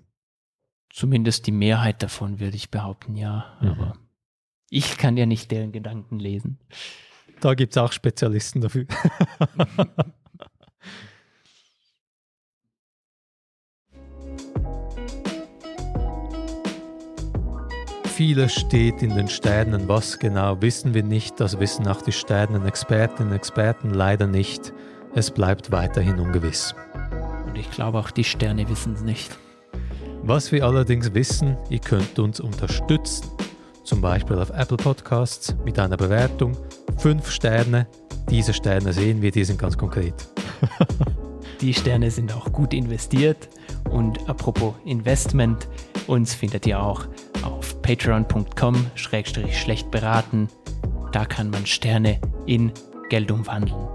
Zumindest 0.92 1.48
die 1.48 1.52
Mehrheit 1.52 2.04
davon 2.04 2.40
würde 2.40 2.56
ich 2.56 2.70
behaupten, 2.70 3.16
ja. 3.16 3.58
Mhm. 3.62 3.68
Aber 3.68 3.98
ich 4.70 4.98
kann 4.98 5.18
ja 5.18 5.26
nicht 5.26 5.52
deren 5.52 5.72
Gedanken 5.72 6.20
lesen. 6.20 6.60
Da 7.42 7.56
gibt 7.56 7.74
es 7.74 7.78
auch 7.78 7.92
Spezialisten 7.92 8.62
dafür. 8.62 8.86
Vieles 18.16 18.54
steht 18.54 19.02
in 19.02 19.16
den 19.16 19.28
Sternen, 19.28 19.88
was 19.88 20.20
genau 20.20 20.62
wissen 20.62 20.94
wir 20.94 21.02
nicht, 21.02 21.40
das 21.40 21.60
wissen 21.60 21.88
auch 21.88 22.04
die 22.04 22.12
Sternenexpertinnen 22.12 23.32
und 23.32 23.36
Experten 23.36 23.90
leider 23.90 24.28
nicht. 24.28 24.72
Es 25.16 25.32
bleibt 25.32 25.72
weiterhin 25.72 26.20
ungewiss. 26.20 26.76
Und 27.48 27.58
ich 27.58 27.72
glaube 27.72 27.98
auch 27.98 28.12
die 28.12 28.24
Sterne 28.24 28.70
wissen 28.70 28.94
es 28.94 29.02
nicht. 29.02 29.36
Was 30.22 30.52
wir 30.52 30.64
allerdings 30.64 31.12
wissen, 31.16 31.58
ihr 31.72 31.80
könnt 31.80 32.20
uns 32.20 32.40
unterstützen. 32.40 33.32
Zum 33.84 34.00
Beispiel 34.00 34.38
auf 34.38 34.52
Apple 34.52 34.78
Podcasts 34.78 35.56
mit 35.66 35.80
einer 35.80 35.98
Bewertung. 35.98 36.56
Fünf 36.98 37.32
Sterne. 37.32 37.88
Diese 38.30 38.54
Sterne 38.54 38.94
sehen 38.94 39.24
wir, 39.24 39.32
die 39.32 39.44
sind 39.44 39.58
ganz 39.58 39.76
konkret. 39.76 40.14
die 41.62 41.74
Sterne 41.74 42.12
sind 42.12 42.32
auch 42.32 42.52
gut 42.54 42.76
investiert. 42.76 43.50
Und 43.90 44.30
apropos 44.30 44.76
Investment, 44.86 45.68
uns 46.06 46.36
findet 46.36 46.68
ihr 46.68 46.80
auch 46.80 47.08
auf 47.84 47.84
patreon.com 47.84 48.88
schlecht 48.96 49.92
beraten. 49.92 50.48
Da 51.12 51.26
kann 51.26 51.50
man 51.50 51.66
Sterne 51.66 52.22
in 52.46 52.72
Geld 53.10 53.30
umwandeln. 53.32 53.88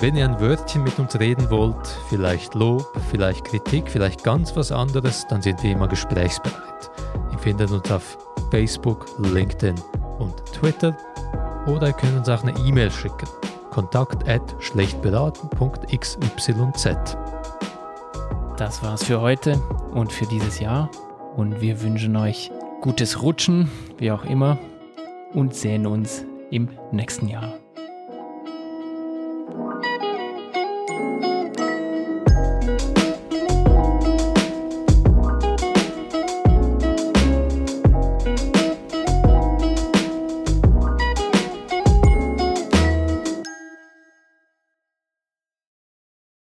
Wenn 0.00 0.16
ihr 0.16 0.24
ein 0.26 0.40
Wörtchen 0.40 0.82
mit 0.84 0.98
uns 0.98 1.18
reden 1.18 1.50
wollt, 1.50 1.88
vielleicht 2.08 2.54
Lob, 2.54 2.86
vielleicht 3.10 3.44
Kritik, 3.44 3.90
vielleicht 3.90 4.22
ganz 4.22 4.54
was 4.54 4.70
anderes, 4.70 5.26
dann 5.28 5.42
sind 5.42 5.60
wir 5.62 5.72
immer 5.72 5.88
gesprächsbereit. 5.88 6.90
Ihr 7.32 7.38
findet 7.38 7.70
uns 7.70 7.90
auf 7.90 8.18
Facebook, 8.50 9.06
LinkedIn 9.18 9.74
und 10.18 10.36
Twitter 10.52 10.94
oder 11.66 11.88
ihr 11.88 11.94
könnt 11.94 12.16
uns 12.16 12.28
auch 12.28 12.44
eine 12.44 12.56
E-Mail 12.60 12.90
schicken. 12.90 13.28
Kontakt 13.70 14.28
at 14.28 14.42
schlechtberaten.xyz. 14.60 17.16
Das 18.56 18.82
war's 18.82 19.04
für 19.04 19.20
heute 19.20 19.60
und 19.92 20.12
für 20.12 20.26
dieses 20.26 20.60
Jahr 20.60 20.90
und 21.36 21.60
wir 21.60 21.80
wünschen 21.82 22.16
euch 22.16 22.50
gutes 22.80 23.22
Rutschen, 23.22 23.68
wie 23.98 24.12
auch 24.12 24.24
immer, 24.24 24.58
und 25.32 25.54
sehen 25.54 25.86
uns 25.86 26.24
im 26.50 26.68
nächsten 26.92 27.28
Jahr. 27.28 27.58